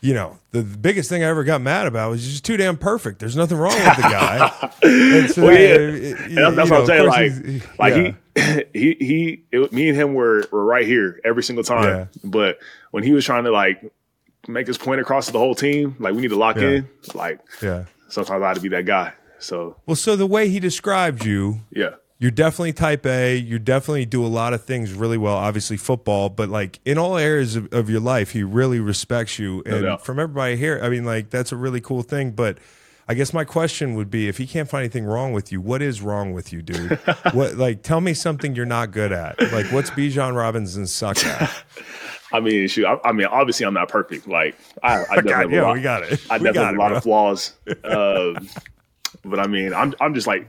you 0.00 0.12
know, 0.12 0.38
the, 0.50 0.60
the 0.60 0.76
biggest 0.76 1.08
thing 1.08 1.24
I 1.24 1.28
ever 1.28 1.44
got 1.44 1.62
mad 1.62 1.86
about 1.86 2.10
was 2.10 2.22
just 2.24 2.44
too 2.44 2.56
damn 2.58 2.76
perfect. 2.76 3.20
There's 3.20 3.36
nothing 3.36 3.56
wrong 3.56 3.72
with 3.74 3.96
the 3.96 4.02
guy. 4.02 4.70
and 4.82 5.30
so 5.30 5.44
Well, 5.44 5.52
yeah. 5.54 5.58
it- 5.60 6.18
And 6.20 6.36
that's, 6.36 6.56
that's 6.56 6.68
know, 6.70 6.80
what 6.80 6.90
I'm 7.18 7.30
saying. 7.30 7.62
Like, 7.78 7.78
like 7.78 8.14
yeah. 8.36 8.60
he, 8.72 8.80
he, 8.98 9.04
he, 9.06 9.42
it, 9.52 9.72
me 9.72 9.88
and 9.88 9.96
him 9.96 10.12
were 10.14 10.44
were 10.52 10.64
right 10.64 10.86
here 10.86 11.20
every 11.24 11.42
single 11.42 11.64
time. 11.64 11.84
Yeah. 11.84 12.06
But 12.22 12.58
when 12.90 13.02
he 13.02 13.12
was 13.12 13.24
trying 13.24 13.44
to 13.44 13.50
like 13.50 13.82
make 14.46 14.66
his 14.66 14.76
point 14.76 15.00
across 15.00 15.26
to 15.26 15.32
the 15.32 15.38
whole 15.38 15.54
team, 15.54 15.96
like 15.98 16.12
we 16.14 16.20
need 16.20 16.28
to 16.28 16.36
lock 16.36 16.56
Yeah. 16.56 16.68
in. 16.68 16.88
Like 17.14 17.40
yeah. 17.62 17.84
sometimes 18.10 18.42
I 18.42 18.48
had 18.48 18.54
to 18.56 18.60
be 18.60 18.68
that 18.70 18.84
guy. 18.84 19.14
So 19.38 19.76
Well, 19.86 19.96
so 19.96 20.16
the 20.16 20.26
way 20.26 20.48
he 20.48 20.60
described 20.60 21.24
you, 21.24 21.60
yeah, 21.70 21.94
you're 22.18 22.30
definitely 22.30 22.72
type 22.72 23.04
A. 23.06 23.36
You 23.36 23.58
definitely 23.58 24.06
do 24.06 24.24
a 24.24 24.28
lot 24.28 24.54
of 24.54 24.64
things 24.64 24.92
really 24.92 25.18
well. 25.18 25.36
Obviously, 25.36 25.76
football, 25.76 26.28
but 26.28 26.48
like 26.48 26.80
in 26.84 26.96
all 26.96 27.16
areas 27.18 27.56
of, 27.56 27.72
of 27.72 27.90
your 27.90 28.00
life, 28.00 28.30
he 28.30 28.42
really 28.42 28.80
respects 28.80 29.38
you. 29.38 29.62
And 29.66 29.82
doubt. 29.82 30.04
from 30.06 30.18
everybody 30.18 30.56
here, 30.56 30.80
I 30.82 30.88
mean, 30.88 31.04
like 31.04 31.30
that's 31.30 31.52
a 31.52 31.56
really 31.56 31.80
cool 31.80 32.02
thing. 32.02 32.30
But 32.30 32.58
I 33.06 33.14
guess 33.14 33.34
my 33.34 33.44
question 33.44 33.94
would 33.96 34.10
be, 34.10 34.28
if 34.28 34.38
he 34.38 34.46
can't 34.46 34.68
find 34.70 34.80
anything 34.82 35.04
wrong 35.04 35.32
with 35.34 35.52
you, 35.52 35.60
what 35.60 35.82
is 35.82 36.00
wrong 36.00 36.32
with 36.32 36.52
you, 36.52 36.62
dude? 36.62 36.92
what 37.32 37.56
like 37.56 37.82
tell 37.82 38.00
me 38.00 38.14
something 38.14 38.54
you're 38.54 38.64
not 38.64 38.92
good 38.92 39.12
at. 39.12 39.38
Like 39.52 39.66
what's 39.72 39.90
Bijan 39.90 40.34
Robinson 40.36 40.86
suck 40.86 41.22
at? 41.26 41.52
I 42.32 42.40
mean, 42.40 42.66
shoot, 42.68 42.86
I, 42.86 42.98
I 43.04 43.12
mean, 43.12 43.26
obviously 43.26 43.66
I'm 43.66 43.74
not 43.74 43.88
perfect. 43.88 44.26
Like 44.26 44.56
I, 44.82 45.04
I 45.10 45.16
definitely 45.16 45.32
have 45.32 45.52
a 45.52 45.54
yeah, 45.54 45.62
lot, 45.62 45.74
we 45.74 45.82
got 45.82 46.02
it. 46.04 46.20
I 46.30 46.38
We 46.38 46.44
definitely 46.44 46.52
got 46.52 46.64
have 46.66 46.74
a 46.74 46.78
lot 46.78 46.88
bro. 46.88 46.96
of 46.96 47.02
flaws. 47.02 47.52
Um, 47.84 48.48
but 49.24 49.38
I 49.40 49.46
mean, 49.46 49.72
I'm 49.74 49.94
I'm 50.00 50.14
just 50.14 50.26
like 50.26 50.48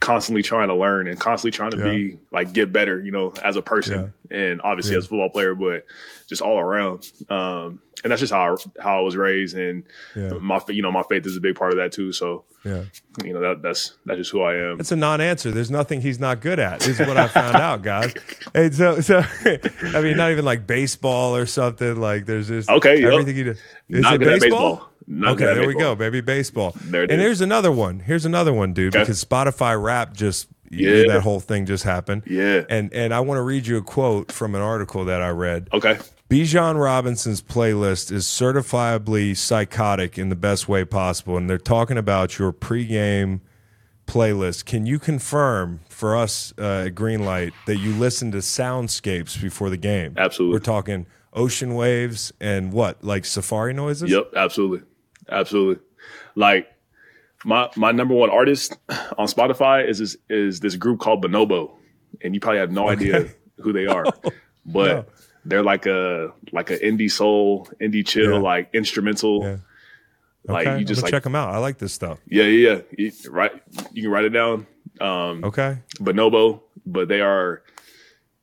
constantly 0.00 0.42
trying 0.42 0.66
to 0.68 0.74
learn 0.74 1.06
and 1.06 1.20
constantly 1.20 1.52
trying 1.56 1.70
to 1.70 1.76
be 1.76 2.18
like 2.32 2.52
get 2.52 2.72
better, 2.72 3.00
you 3.00 3.12
know, 3.12 3.32
as 3.44 3.54
a 3.56 3.62
person 3.62 4.12
and 4.30 4.60
obviously 4.62 4.92
Yeah. 4.92 4.98
as 4.98 5.04
a 5.04 5.08
football 5.08 5.30
player, 5.30 5.54
but 5.54 5.84
just 6.28 6.42
all 6.42 6.58
around. 6.58 7.06
Um, 7.28 7.80
and 8.02 8.10
that's 8.10 8.18
just 8.20 8.32
how 8.32 8.56
I, 8.56 8.82
how 8.82 8.98
I 8.98 9.00
was 9.02 9.14
raised, 9.16 9.56
and 9.56 9.84
Yeah. 10.16 10.30
my 10.40 10.60
you 10.68 10.82
know 10.82 10.90
my 10.90 11.04
faith 11.08 11.24
is 11.26 11.36
a 11.36 11.40
big 11.40 11.54
part 11.54 11.70
of 11.70 11.76
that 11.76 11.92
too. 11.92 12.12
So 12.12 12.44
Yeah. 12.64 12.82
you 13.22 13.32
know 13.32 13.40
that 13.40 13.62
that's 13.62 13.92
that's 14.04 14.18
just 14.18 14.32
who 14.32 14.40
I 14.42 14.56
am. 14.56 14.80
It's 14.80 14.90
a 14.90 14.96
non-answer. 14.96 15.52
There's 15.52 15.70
nothing 15.70 16.00
he's 16.00 16.18
not 16.18 16.40
good 16.40 16.58
at. 16.58 16.80
This 16.80 16.98
is 16.98 17.06
what 17.06 17.16
I 17.16 17.28
found 17.28 17.54
out, 17.56 17.82
guys. 17.82 18.12
And 18.54 18.74
so, 18.74 19.00
so 19.00 19.22
I 19.44 20.00
mean, 20.02 20.16
not 20.16 20.32
even 20.32 20.44
like 20.44 20.66
baseball 20.66 21.36
or 21.36 21.46
something. 21.46 21.96
Like 22.00 22.26
there's 22.26 22.48
just 22.48 22.68
Okay, 22.68 23.00
yep. 23.00 23.12
everything 23.12 23.36
he 23.36 23.42
does. 23.44 23.58
Is 23.88 24.02
Not 24.02 24.14
it 24.14 24.18
good 24.18 24.32
at 24.34 24.40
baseball? 24.40 24.70
baseball. 24.74 24.91
Not 25.06 25.32
okay, 25.34 25.44
there 25.54 25.66
we 25.66 25.74
go, 25.74 25.94
baby. 25.94 26.20
Baseball. 26.20 26.74
There 26.84 27.02
and 27.02 27.12
here's 27.20 27.40
another 27.40 27.72
one. 27.72 28.00
Here's 28.00 28.24
another 28.24 28.52
one, 28.52 28.72
dude. 28.72 28.94
Okay. 28.94 29.02
Because 29.02 29.24
Spotify 29.24 29.80
Wrapped 29.80 30.16
just 30.16 30.48
Yeah. 30.70 31.04
that 31.08 31.22
whole 31.22 31.40
thing 31.40 31.66
just 31.66 31.84
happened. 31.84 32.22
Yeah. 32.26 32.64
And 32.68 32.92
and 32.94 33.12
I 33.12 33.20
want 33.20 33.38
to 33.38 33.42
read 33.42 33.66
you 33.66 33.76
a 33.76 33.82
quote 33.82 34.30
from 34.32 34.54
an 34.54 34.60
article 34.62 35.04
that 35.06 35.20
I 35.20 35.30
read. 35.30 35.68
Okay, 35.72 35.98
Bijan 36.30 36.80
Robinson's 36.82 37.42
playlist 37.42 38.10
is 38.12 38.24
certifiably 38.26 39.36
psychotic 39.36 40.18
in 40.18 40.28
the 40.30 40.36
best 40.36 40.68
way 40.68 40.84
possible, 40.84 41.36
and 41.36 41.48
they're 41.50 41.58
talking 41.58 41.98
about 41.98 42.38
your 42.38 42.52
pregame 42.52 43.40
playlist. 44.06 44.64
Can 44.64 44.86
you 44.86 44.98
confirm 44.98 45.80
for 45.88 46.16
us 46.16 46.52
uh, 46.58 46.84
at 46.86 46.94
Greenlight 46.94 47.52
that 47.66 47.76
you 47.78 47.92
listen 47.92 48.30
to 48.32 48.38
soundscapes 48.38 49.40
before 49.40 49.70
the 49.70 49.76
game? 49.76 50.14
Absolutely. 50.16 50.54
We're 50.56 50.60
talking 50.64 51.06
ocean 51.32 51.74
waves 51.74 52.32
and 52.40 52.72
what, 52.72 53.02
like 53.04 53.24
safari 53.24 53.72
noises? 53.72 54.10
Yep, 54.10 54.32
absolutely, 54.36 54.82
absolutely. 55.28 55.82
Like 56.34 56.68
my 57.44 57.68
my 57.76 57.92
number 57.92 58.14
one 58.14 58.30
artist 58.30 58.76
on 59.18 59.26
Spotify 59.26 59.88
is 59.88 59.98
this 59.98 60.16
is 60.28 60.60
this 60.60 60.76
group 60.76 61.00
called 61.00 61.24
Bonobo, 61.24 61.72
and 62.22 62.34
you 62.34 62.40
probably 62.40 62.60
have 62.60 62.70
no 62.72 62.88
idea 62.88 63.28
who 63.58 63.72
they 63.72 63.86
are, 63.86 64.04
but 64.66 64.86
No. 64.86 65.04
they're 65.44 65.62
like 65.62 65.86
a 65.86 66.32
like 66.52 66.70
an 66.70 66.78
indie 66.78 67.10
soul, 67.10 67.68
indie 67.80 68.06
chill, 68.06 68.32
Yeah. 68.34 68.38
like 68.38 68.70
instrumental. 68.72 69.42
Yeah. 69.42 69.56
Like 70.44 70.78
you 70.80 70.84
just 70.84 71.02
like 71.02 71.10
check 71.12 71.22
them 71.22 71.34
out. 71.36 71.54
I 71.54 71.58
like 71.58 71.78
this 71.78 71.92
stuff. 71.92 72.18
yeah, 72.26 72.44
yeah, 72.44 72.70
yeah. 72.74 72.80
You, 72.98 73.12
right, 73.30 73.52
you 73.92 74.02
can 74.02 74.10
write 74.10 74.24
it 74.24 74.30
down. 74.30 74.66
Um, 75.00 75.44
Okay. 75.44 75.78
Bonobo, 76.00 76.62
but 76.84 77.06
they 77.08 77.20
are 77.20 77.62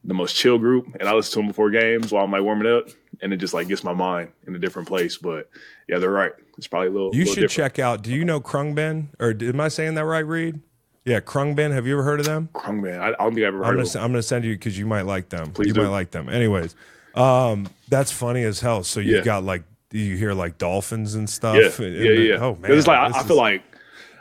the 0.06 0.14
most 0.14 0.34
chill 0.36 0.58
group, 0.58 0.96
and 0.98 1.10
I 1.10 1.14
listen 1.14 1.34
to 1.34 1.40
them 1.40 1.48
before 1.48 1.70
games 1.72 2.12
while 2.14 2.24
I'm 2.24 2.32
like 2.32 2.42
warming 2.42 2.72
up, 2.72 2.88
and 3.22 3.34
it 3.34 3.38
just 3.38 3.54
like 3.54 3.68
gets 3.68 3.84
my 3.84 3.94
mind 3.94 4.30
in 4.48 4.56
a 4.56 4.60
different 4.60 4.88
place. 4.88 5.18
But 5.18 5.50
yeah, 5.90 6.00
they're 6.00 6.10
right. 6.10 6.32
It's 6.60 6.68
probably 6.68 6.90
a 6.90 6.92
little. 6.92 7.10
You 7.16 7.20
little 7.22 7.34
should 7.36 7.42
different. 7.50 7.74
check 7.76 7.80
out. 7.80 8.02
Do 8.04 8.12
you 8.14 8.26
know 8.26 8.42
Khruangbin? 8.42 9.08
Or 9.20 9.34
am 9.42 9.62
I 9.62 9.70
saying 9.70 9.96
that 9.96 10.04
right, 10.04 10.20
Reed? 10.28 10.60
Yeah, 11.06 11.22
Khruangbin. 11.22 11.72
Have 11.72 11.88
you 11.88 11.94
ever 11.94 12.04
heard 12.04 12.20
of 12.20 12.26
them? 12.26 12.50
Krung 12.54 12.82
Man. 12.84 13.00
I, 13.00 13.08
I 13.08 13.12
don't 13.12 13.34
think 13.34 13.48
I've 13.48 13.54
ever 13.56 13.64
I'm 13.64 13.72
gonna, 13.76 13.84
of 13.84 13.94
them. 13.94 14.04
I'm 14.04 14.12
gonna 14.12 14.22
send 14.22 14.44
you 14.44 14.56
because 14.56 14.78
you 14.78 14.86
might 14.86 15.04
like 15.04 15.30
them. 15.30 15.52
Please 15.54 15.68
you 15.70 15.74
do. 15.74 15.84
might 15.84 15.88
like 15.90 16.12
them. 16.12 16.28
Anyways, 16.28 16.76
um, 17.16 17.68
that's 17.88 18.12
funny 18.12 18.44
as 18.44 18.60
hell. 18.60 18.84
So 18.84 19.00
you've 19.00 19.20
Yeah. 19.20 19.24
got 19.24 19.44
like 19.46 19.64
you 19.92 20.18
hear 20.18 20.34
like 20.34 20.58
dolphins 20.58 21.16
and 21.16 21.28
stuff. 21.30 21.56
Yeah, 21.80 21.86
and- 21.86 21.96
yeah, 21.96 22.12
yeah. 22.12 22.36
Oh 22.40 22.56
man, 22.58 22.72
it's 22.74 22.86
like 22.88 23.00
I, 23.00 23.06
I 23.20 23.24
feel 23.24 23.32
is- 23.32 23.38
like 23.38 23.64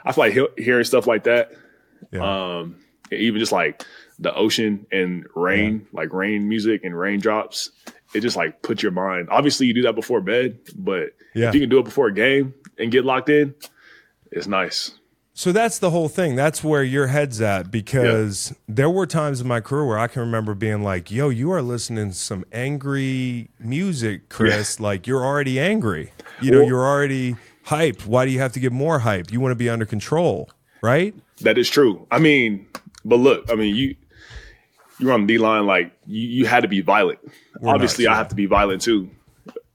I 0.05 0.11
feel 0.13 0.23
like 0.23 0.57
hearing 0.57 0.85
stuff 0.85 1.05
like 1.05 1.25
that, 1.25 1.51
yeah. 2.11 2.59
um, 2.59 2.77
even 3.11 3.37
just 3.39 3.51
like 3.51 3.83
the 4.17 4.33
ocean 4.33 4.87
and 4.91 5.25
rain, 5.35 5.85
like 5.93 6.11
rain 6.13 6.47
music 6.49 6.83
and 6.85 6.97
raindrops, 6.97 7.71
it 8.13 8.21
just 8.21 8.35
like 8.35 8.61
puts 8.61 8.81
your 8.83 8.91
mind. 8.91 9.27
Obviously, 9.29 9.67
you 9.67 9.73
do 9.73 9.81
that 9.83 9.95
before 9.95 10.21
bed, 10.21 10.57
but 10.75 11.09
Yeah. 11.35 11.49
if 11.49 11.53
you 11.55 11.61
can 11.61 11.69
do 11.69 11.79
it 11.79 11.85
before 11.85 12.07
a 12.07 12.13
game 12.13 12.53
and 12.77 12.91
get 12.91 13.05
locked 13.05 13.29
in, 13.29 13.53
it's 14.31 14.47
nice. 14.47 14.91
So 15.33 15.53
that's 15.53 15.79
the 15.79 15.89
whole 15.91 16.09
thing. 16.09 16.35
That's 16.35 16.63
where 16.65 16.83
your 16.83 17.07
head's 17.07 17.39
at 17.39 17.71
because 17.71 18.53
there 18.67 18.89
were 18.89 19.05
times 19.05 19.39
in 19.39 19.47
my 19.47 19.61
career 19.61 19.85
where 19.85 19.97
I 19.97 20.07
can 20.07 20.21
remember 20.21 20.53
being 20.53 20.83
like, 20.83 21.09
"Yo, 21.11 21.29
you 21.29 21.49
are 21.51 21.61
listening 21.61 22.09
to 22.09 22.15
some 22.15 22.43
angry 22.51 23.49
music, 23.59 24.27
Chris. 24.27 24.79
Like 24.81 25.07
you're 25.07 25.23
already 25.23 25.57
angry. 25.59 26.11
You 26.41 26.51
know, 26.51 26.59
Well- 26.59 26.67
you're 26.67 26.85
already 26.85 27.35
hype. 27.63 28.05
Why 28.05 28.25
do 28.25 28.31
you 28.31 28.39
have 28.39 28.51
to 28.53 28.59
get 28.59 28.73
more 28.73 28.99
hype? 28.99 29.31
You 29.31 29.39
want 29.39 29.51
to 29.51 29.55
be 29.55 29.69
under 29.69 29.85
control, 29.85 30.49
right? 30.81 31.13
That 31.41 31.57
is 31.57 31.69
true. 31.69 32.05
I 32.11 32.19
mean, 32.19 32.65
but 33.05 33.17
look, 33.17 33.49
I 33.49 33.55
mean, 33.55 33.75
you 33.75 33.95
you're 34.99 35.13
on 35.13 35.25
the 35.27 35.37
line, 35.37 35.65
like 35.65 35.91
you, 36.05 36.27
you 36.27 36.45
had 36.45 36.61
to 36.61 36.67
be 36.67 36.81
violent. 36.81 37.19
We're 37.59 37.73
Obviously, 37.73 38.07
I 38.07 38.15
have 38.15 38.27
to 38.29 38.35
be 38.35 38.45
violent 38.45 38.81
too, 38.81 39.09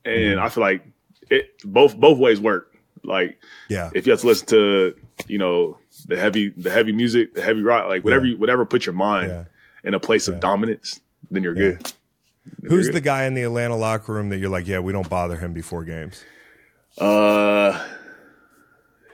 and 0.05 0.39
I 0.41 0.49
feel 0.49 0.63
like 0.63 0.85
it 1.31 1.51
both 1.65 1.97
both 1.97 2.19
ways 2.19 2.41
work. 2.41 2.71
Like 3.03 3.39
Yeah. 3.69 3.91
if 3.95 4.07
you 4.07 4.13
have 4.13 4.21
to 4.21 4.27
listen 4.27 4.47
to 4.49 4.95
you 5.29 5.39
know 5.39 5.79
the 6.07 6.19
heavy 6.19 6.49
the 6.51 6.71
heavy 6.71 6.93
music, 6.93 7.35
the 7.35 7.43
heavy 7.43 7.63
rock, 7.63 7.89
like 7.89 8.05
whatever 8.05 8.25
Yeah. 8.27 8.33
you, 8.33 8.39
whatever 8.39 8.65
put 8.67 8.87
your 8.87 8.95
mind 8.95 9.29
Yeah. 9.31 9.45
in 9.85 9.95
a 9.95 10.01
place 10.01 10.29
of 10.29 10.41
dominance, 10.41 11.01
then 11.31 11.43
you're 11.43 11.55
good. 11.55 11.79
Then 12.61 12.71
Who's 12.71 12.87
you're 12.87 12.93
the 12.95 13.01
good. 13.01 13.05
guy 13.05 13.25
in 13.25 13.35
the 13.35 13.43
Atlanta 13.43 13.77
locker 13.77 14.13
room 14.13 14.29
that 14.31 14.37
you're 14.39 14.51
like, 14.51 14.67
yeah, 14.69 14.79
we 14.79 14.93
don't 14.93 15.09
bother 15.09 15.37
him 15.37 15.53
before 15.53 15.85
games? 15.85 16.23
uh 16.99 17.85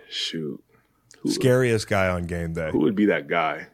shoot 0.09 0.63
Scariest 1.27 1.87
guy 1.89 2.09
on 2.09 2.25
game 2.25 2.53
day. 2.55 2.71
who 2.71 2.79
would 2.81 2.95
be 2.97 3.07
that 3.07 3.27
guy? 3.29 3.67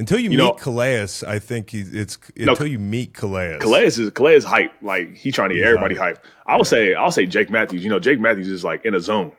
Until 0.00 0.18
you, 0.18 0.24
You 0.24 0.30
meet 0.30 0.36
know- 0.38 0.52
Calais, 0.52 1.08
I 1.26 1.38
think 1.40 1.70
he, 1.70 1.80
it's 1.80 2.18
No, 2.36 2.52
until 2.52 2.68
you 2.68 2.78
meet 2.78 3.14
Calais. 3.14 3.58
Calais 3.60 3.86
is 3.86 4.10
Calais 4.10 4.40
hype. 4.40 4.72
Like 4.80 5.14
he's 5.16 5.34
trying 5.34 5.48
to 5.48 5.54
get 5.56 5.62
He's 5.62 5.68
everybody 5.68 5.96
hype. 5.96 6.24
I 6.46 6.56
would 6.56 6.66
say 6.68 6.94
I'll 6.94 7.10
say 7.10 7.26
Jake 7.26 7.50
Matthews. 7.50 7.82
You 7.82 7.90
know, 7.90 7.98
Jake 7.98 8.20
Matthews 8.20 8.46
is 8.48 8.62
like 8.62 8.84
in 8.84 8.94
a 8.94 9.00
zone, 9.00 9.32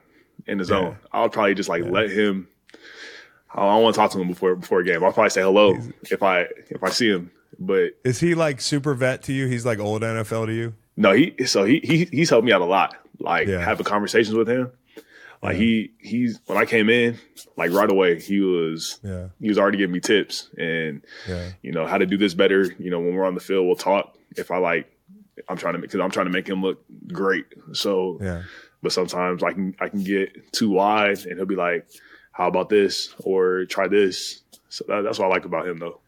in 0.48 0.58
the 0.58 0.66
zone. 0.66 0.98
I'll 1.14 1.30
probably 1.30 1.54
just 1.56 1.70
like 1.70 1.84
let 1.86 2.10
him. 2.10 2.48
I 3.54 3.62
don't 3.62 3.82
want 3.84 3.96
to 3.96 4.00
talk 4.00 4.12
to 4.12 4.20
him 4.20 4.28
before 4.28 4.56
before 4.56 4.82
a 4.82 4.84
game. 4.86 5.04
I'll 5.04 5.14
probably 5.14 5.30
say 5.32 5.42
hello 5.42 5.76
if 6.12 6.22
I 6.22 6.42
if 6.70 6.84
I 6.84 6.90
see 6.90 7.10
him. 7.10 7.32
But 7.58 7.98
Is 8.04 8.20
he 8.20 8.36
like 8.36 8.62
super 8.62 8.94
vet 8.94 9.24
to 9.24 9.34
you? 9.34 9.48
He's 9.48 9.66
like 9.66 9.80
old 9.80 10.02
NFL 10.02 10.46
to 10.48 10.54
you? 10.54 10.74
no, 10.98 11.14
he 11.14 11.34
so 11.46 11.64
he, 11.64 11.80
he 11.84 12.06
he's 12.06 12.30
helped 12.30 12.46
me 12.46 12.52
out 12.52 12.62
a 12.62 12.66
lot. 12.66 12.96
Like 13.20 13.48
Yeah. 13.48 13.64
having 13.64 13.86
conversations 13.86 14.36
with 14.36 14.48
him. 14.50 14.72
Like 15.42 15.56
he 15.56 15.94
he's 16.00 16.40
when 16.48 16.58
I 16.58 16.66
came 16.66 16.90
in, 16.90 17.18
like 17.56 17.72
right 17.72 17.90
away, 17.90 18.20
he 18.20 18.42
was 18.42 19.00
Yeah. 19.04 19.30
he 19.40 19.48
was 19.48 19.58
already 19.58 19.78
giving 19.78 19.94
me 19.94 20.00
tips 20.02 20.50
and 20.58 21.02
Yeah. 21.28 21.52
you 21.62 21.72
know 21.72 21.86
how 21.86 21.98
to 21.98 22.06
do 22.06 22.18
this 22.18 22.34
better. 22.34 22.64
You 22.78 22.90
know 22.92 23.00
when 23.00 23.14
we're 23.16 23.26
on 23.26 23.36
the 23.36 23.40
field, 23.40 23.66
we'll 23.66 23.76
talk. 23.78 24.16
If 24.36 24.52
I 24.52 24.58
like, 24.58 24.92
I'm 25.48 25.56
trying 25.58 25.76
to 25.76 25.80
because 25.80 26.00
I'm 26.02 26.12
trying 26.12 26.26
to 26.26 26.32
make 26.32 26.48
him 26.48 26.62
look 26.62 26.84
great. 27.08 27.46
So 27.74 28.18
Yeah. 28.22 28.44
but 28.84 28.92
sometimes 28.92 29.42
I 29.42 29.54
can 29.54 29.76
I 29.80 29.88
can 29.88 30.04
get 30.04 30.52
too 30.52 30.72
wide, 30.72 31.26
and 31.26 31.38
he'll 31.38 31.46
be 31.46 31.56
like, 31.56 31.88
"How 32.34 32.48
about 32.50 32.68
this?" 32.70 33.14
or 33.20 33.64
"Try 33.66 33.88
this." 33.88 34.42
So 34.68 34.84
that, 34.90 35.02
that's 35.04 35.20
what 35.20 35.28
I 35.28 35.30
like 35.30 35.46
about 35.46 35.68
him, 35.68 35.78
though. 35.80 36.02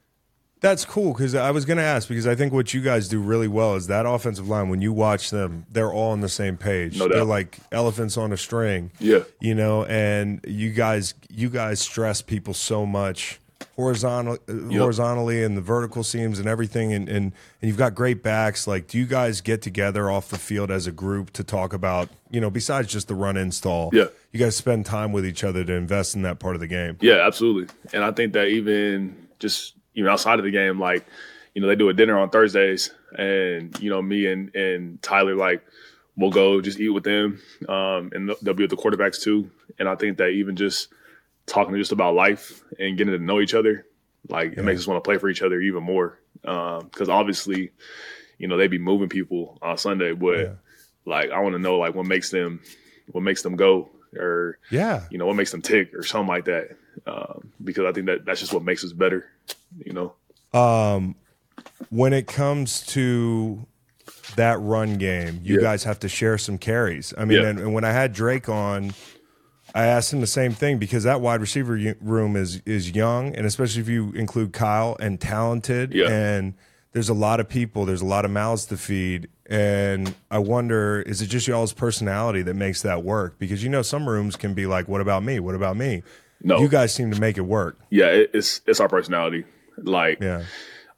That's 0.62 0.86
cool 0.86 1.14
because 1.14 1.34
I 1.36 1.50
was 1.52 1.66
going 1.66 1.78
to 1.78 1.84
ask 1.84 2.08
because 2.08 2.28
I 2.28 2.36
think 2.36 2.54
what 2.54 2.74
you 2.74 2.82
guys 2.82 3.08
do 3.10 3.20
really 3.20 3.48
well 3.48 3.76
is 3.76 3.88
that 3.88 4.06
offensive 4.06 4.48
line. 4.48 4.70
When 4.70 4.80
you 4.82 4.94
watch 4.94 5.32
them, 5.32 5.66
they're 5.72 5.92
all 5.92 6.12
on 6.12 6.22
the 6.22 6.30
same 6.30 6.56
page. 6.56 7.00
No 7.00 7.08
doubt. 7.08 7.16
They're 7.16 7.26
like 7.26 7.58
elephants 7.72 8.16
on 8.16 8.32
a 8.32 8.38
string. 8.38 8.92
Yeah, 9.00 9.24
you 9.40 9.56
know, 9.56 9.86
and 9.86 10.40
you 10.48 10.72
guys, 10.72 11.16
you 11.30 11.50
guys 11.50 11.80
stress 11.80 12.22
people 12.22 12.54
so 12.54 12.86
much 12.86 13.40
horizontal, 13.76 14.38
uh, 14.48 14.54
horizontally, 14.78 15.44
and 15.44 15.58
the 15.58 15.62
vertical 15.62 16.04
seams 16.04 16.38
and 16.38 16.48
everything, 16.48 16.94
and, 16.94 17.10
and 17.10 17.34
and 17.62 17.68
you've 17.68 17.78
got 17.78 17.96
great 17.96 18.22
backs. 18.22 18.68
Like, 18.68 18.88
do 18.88 19.00
you 19.00 19.08
guys 19.08 19.42
get 19.42 19.64
together 19.64 20.12
off 20.12 20.30
the 20.30 20.38
field 20.38 20.70
as 20.70 20.86
a 20.86 20.92
group 20.92 21.32
to 21.34 21.44
talk 21.44 21.74
about, 21.74 22.10
you 22.30 22.40
know, 22.40 22.52
besides 22.52 22.88
just 22.92 23.08
the 23.08 23.16
run 23.16 23.36
install? 23.36 23.90
Yeah. 23.94 24.06
you 24.32 24.40
guys 24.40 24.56
spend 24.56 24.86
time 24.86 25.12
with 25.12 25.26
each 25.26 25.44
other 25.44 25.64
to 25.64 25.74
invest 25.74 26.16
in 26.16 26.22
that 26.22 26.38
part 26.38 26.54
of 26.56 26.62
the 26.62 26.68
game. 26.68 26.98
yeah, 27.02 27.26
absolutely. 27.26 27.74
And 27.94 28.04
I 28.04 28.12
think 28.12 28.34
that 28.34 28.48
even 28.50 29.28
just 29.40 29.74
even 29.96 30.10
outside 30.10 30.40
of 30.40 30.46
the 30.46 30.52
game, 30.52 30.80
like 30.80 31.06
you 31.54 31.62
know, 31.62 31.68
they 31.68 31.76
do 31.76 31.90
a 31.90 31.94
dinner 31.94 32.18
on 32.18 32.30
Thursdays, 32.30 32.92
and 33.18 33.78
you 33.82 33.90
know, 33.90 34.02
me 34.02 34.26
and 34.28 34.54
and 34.56 35.02
Tyler 35.02 35.36
like 35.36 35.64
we'll 36.16 36.30
go 36.32 36.62
just 36.62 36.80
eat 36.80 36.90
with 36.90 37.04
them, 37.04 37.42
um, 37.70 38.12
and 38.14 38.30
they'll- 38.42 38.54
be 38.54 38.64
with 38.64 38.70
the 38.70 38.76
quarterbacks 38.78 39.22
too. 39.22 39.50
And 39.80 39.88
I 39.90 39.96
think 39.96 40.18
that 40.18 40.30
even 40.30 40.56
just 40.56 40.90
talking 41.46 41.76
just 41.76 41.92
about 41.94 42.16
life 42.16 42.62
and 42.80 42.98
getting 42.98 43.14
to 43.14 43.20
know 43.24 43.40
each 43.42 43.54
other, 43.54 43.86
like 44.30 44.54
it 44.54 44.64
makes 44.64 44.82
us 44.82 44.88
want 44.88 45.04
to 45.04 45.08
play 45.08 45.18
for 45.18 45.30
each 45.30 45.42
other 45.42 45.60
even 45.62 45.84
more. 45.84 46.20
Because 46.42 47.10
obviously, 47.10 47.72
you 48.38 48.48
know, 48.48 48.58
they 48.58 48.68
be 48.68 48.78
moving 48.78 49.10
people 49.10 49.58
on 49.62 49.78
Sunday, 49.78 50.12
but 50.14 50.38
Yeah. 50.38 50.54
like 51.06 51.32
I 51.32 51.40
want 51.40 51.54
to 51.56 51.60
know 51.60 51.78
like 51.78 51.96
what 51.96 52.06
makes 52.06 52.30
them, 52.30 52.62
what 53.12 53.22
makes 53.24 53.42
them 53.42 53.56
go, 53.56 53.90
or 54.16 54.58
Yeah, 54.70 55.06
you 55.10 55.18
know 55.18 55.26
what 55.26 55.36
makes 55.38 55.52
them 55.52 55.62
tick, 55.62 55.94
or 55.94 56.04
something 56.04 56.28
like 56.28 56.46
that. 56.46 56.76
Um, 57.08 57.52
because 57.64 57.86
I 57.86 57.94
think 57.94 58.08
that 58.08 58.26
that's 58.26 58.40
just 58.42 58.54
what 58.54 58.64
makes 58.64 58.84
us 58.84 58.92
better. 58.92 59.28
You 59.86 59.94
know. 59.94 60.14
Um, 60.60 61.16
when 61.90 62.14
it 62.14 62.28
comes 62.28 62.86
to 62.88 63.66
that 64.36 64.60
run 64.62 64.98
game, 64.98 65.42
you 65.44 65.56
Yeah. 65.56 65.62
guys 65.62 65.84
have 65.84 66.00
to 66.00 66.10
share 66.10 66.38
some 66.38 66.58
carries. 66.58 67.14
I 67.18 67.26
mean, 67.26 67.42
Yeah. 67.42 67.48
and, 67.50 67.60
and 67.60 67.74
when 67.74 67.84
I 67.84 67.92
had 67.92 68.14
Drake 68.14 68.48
on, 68.50 68.94
I 69.74 69.86
asked 69.86 70.12
him 70.14 70.22
the 70.22 70.28
same 70.28 70.52
thing 70.54 70.78
because 70.78 71.04
that 71.04 71.22
wide 71.22 71.40
receiver 71.42 71.96
room 72.02 72.36
is 72.36 72.62
is 72.66 72.92
young, 72.92 73.34
and 73.36 73.46
especially 73.46 73.82
if 73.82 73.88
you 73.90 74.12
include 74.14 74.52
Kyle 74.54 74.98
and 75.00 75.20
talented, 75.20 75.94
Yeah. 75.94 76.10
and 76.10 76.54
there's 76.94 77.08
a 77.10 77.14
lot 77.14 77.40
of 77.40 77.48
people, 77.48 77.86
there's 77.86 78.02
a 78.02 78.06
lot 78.06 78.26
of 78.26 78.32
mouths 78.32 78.66
to 78.66 78.76
feed, 78.78 79.30
and 79.50 80.14
I 80.30 80.40
wonder, 80.40 81.02
is 81.04 81.22
it 81.22 81.28
just 81.28 81.48
y'all's 81.48 81.72
personality 81.74 82.42
that 82.42 82.54
makes 82.56 82.82
that 82.82 83.04
work? 83.04 83.40
Because 83.40 83.64
you 83.64 83.70
know, 83.70 83.82
some 83.82 84.10
rooms 84.10 84.36
can 84.36 84.54
be 84.54 84.66
like, 84.66 84.90
"What 84.90 85.00
about 85.02 85.24
me? 85.24 85.40
What 85.40 85.56
about 85.56 85.78
me?" 85.78 86.04
No. 86.44 86.60
you 86.60 86.68
guys 86.68 86.94
seem 86.94 87.12
to 87.12 87.20
make 87.20 87.38
it 87.38 87.42
work. 87.42 87.80
Yeah, 87.90 88.08
it, 88.08 88.32
it's 88.34 88.62
it's 88.66 88.80
our 88.80 88.90
personality. 88.90 89.46
Like 89.78 90.20
Yeah, 90.22 90.44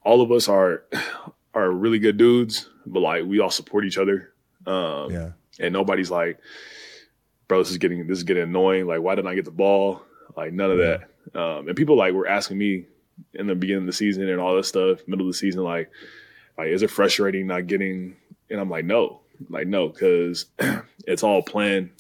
all 0.03 0.21
of 0.21 0.31
us 0.31 0.47
are 0.47 0.83
are 1.53 1.69
really 1.69 1.99
good 1.99 2.17
dudes, 2.17 2.69
but 2.85 3.01
like 3.01 3.25
we 3.25 3.39
all 3.39 3.51
support 3.51 3.85
each 3.85 3.97
other. 3.97 4.31
Um, 4.65 5.11
yeah, 5.11 5.31
and 5.59 5.73
nobody's 5.73 6.09
like, 6.09 6.39
bro, 7.47 7.59
this 7.59 7.71
is 7.71 7.77
getting 7.77 8.07
this 8.07 8.17
is 8.17 8.23
getting 8.23 8.43
annoying. 8.43 8.87
Like, 8.87 9.01
why 9.01 9.15
didn't 9.15 9.31
I 9.31 9.35
get 9.35 9.45
the 9.45 9.51
ball? 9.51 10.01
Like 10.35 10.53
none 10.53 10.71
of 10.71 10.77
that. 10.77 11.09
Um, 11.35 11.67
and 11.67 11.75
people 11.75 11.97
like 11.97 12.13
were 12.13 12.27
asking 12.27 12.57
me 12.57 12.85
in 13.33 13.47
the 13.47 13.55
beginning 13.55 13.83
of 13.83 13.87
the 13.87 13.93
season 13.93 14.27
and 14.27 14.39
all 14.39 14.55
this 14.55 14.67
stuff, 14.67 15.07
middle 15.07 15.25
of 15.27 15.33
the 15.33 15.37
season, 15.37 15.63
like, 15.63 15.89
like 16.57 16.67
is 16.67 16.83
it 16.83 16.89
frustrating 16.89 17.47
not 17.47 17.67
getting? 17.67 18.15
And 18.49 18.59
I'm 18.59 18.69
like, 18.69 18.85
no, 18.85 19.21
like 19.49 19.67
no, 19.67 19.89
because 19.89 20.45
it's 21.07 21.23
all 21.23 21.41
planned. 21.41 21.91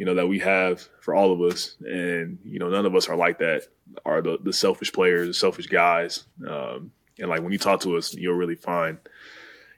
You 0.00 0.06
know 0.06 0.14
that 0.14 0.28
we 0.28 0.38
have 0.38 0.88
for 1.02 1.14
all 1.14 1.30
of 1.30 1.42
us, 1.42 1.76
and 1.80 2.38
you 2.42 2.58
know 2.58 2.70
none 2.70 2.86
of 2.86 2.94
us 2.94 3.10
are 3.10 3.16
like 3.16 3.38
that. 3.40 3.64
Are 4.06 4.22
the 4.22 4.38
the 4.42 4.52
selfish 4.52 4.94
players, 4.94 5.28
the 5.28 5.34
selfish 5.34 5.66
guys, 5.66 6.24
um, 6.48 6.90
and 7.18 7.28
like 7.28 7.42
when 7.42 7.52
you 7.52 7.58
talk 7.58 7.80
to 7.82 7.98
us, 7.98 8.14
you'll 8.14 8.34
really 8.34 8.54
find, 8.54 8.96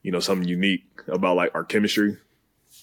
you 0.04 0.12
know, 0.12 0.20
something 0.20 0.46
unique 0.46 0.84
about 1.08 1.34
like 1.34 1.52
our 1.56 1.64
chemistry 1.64 2.18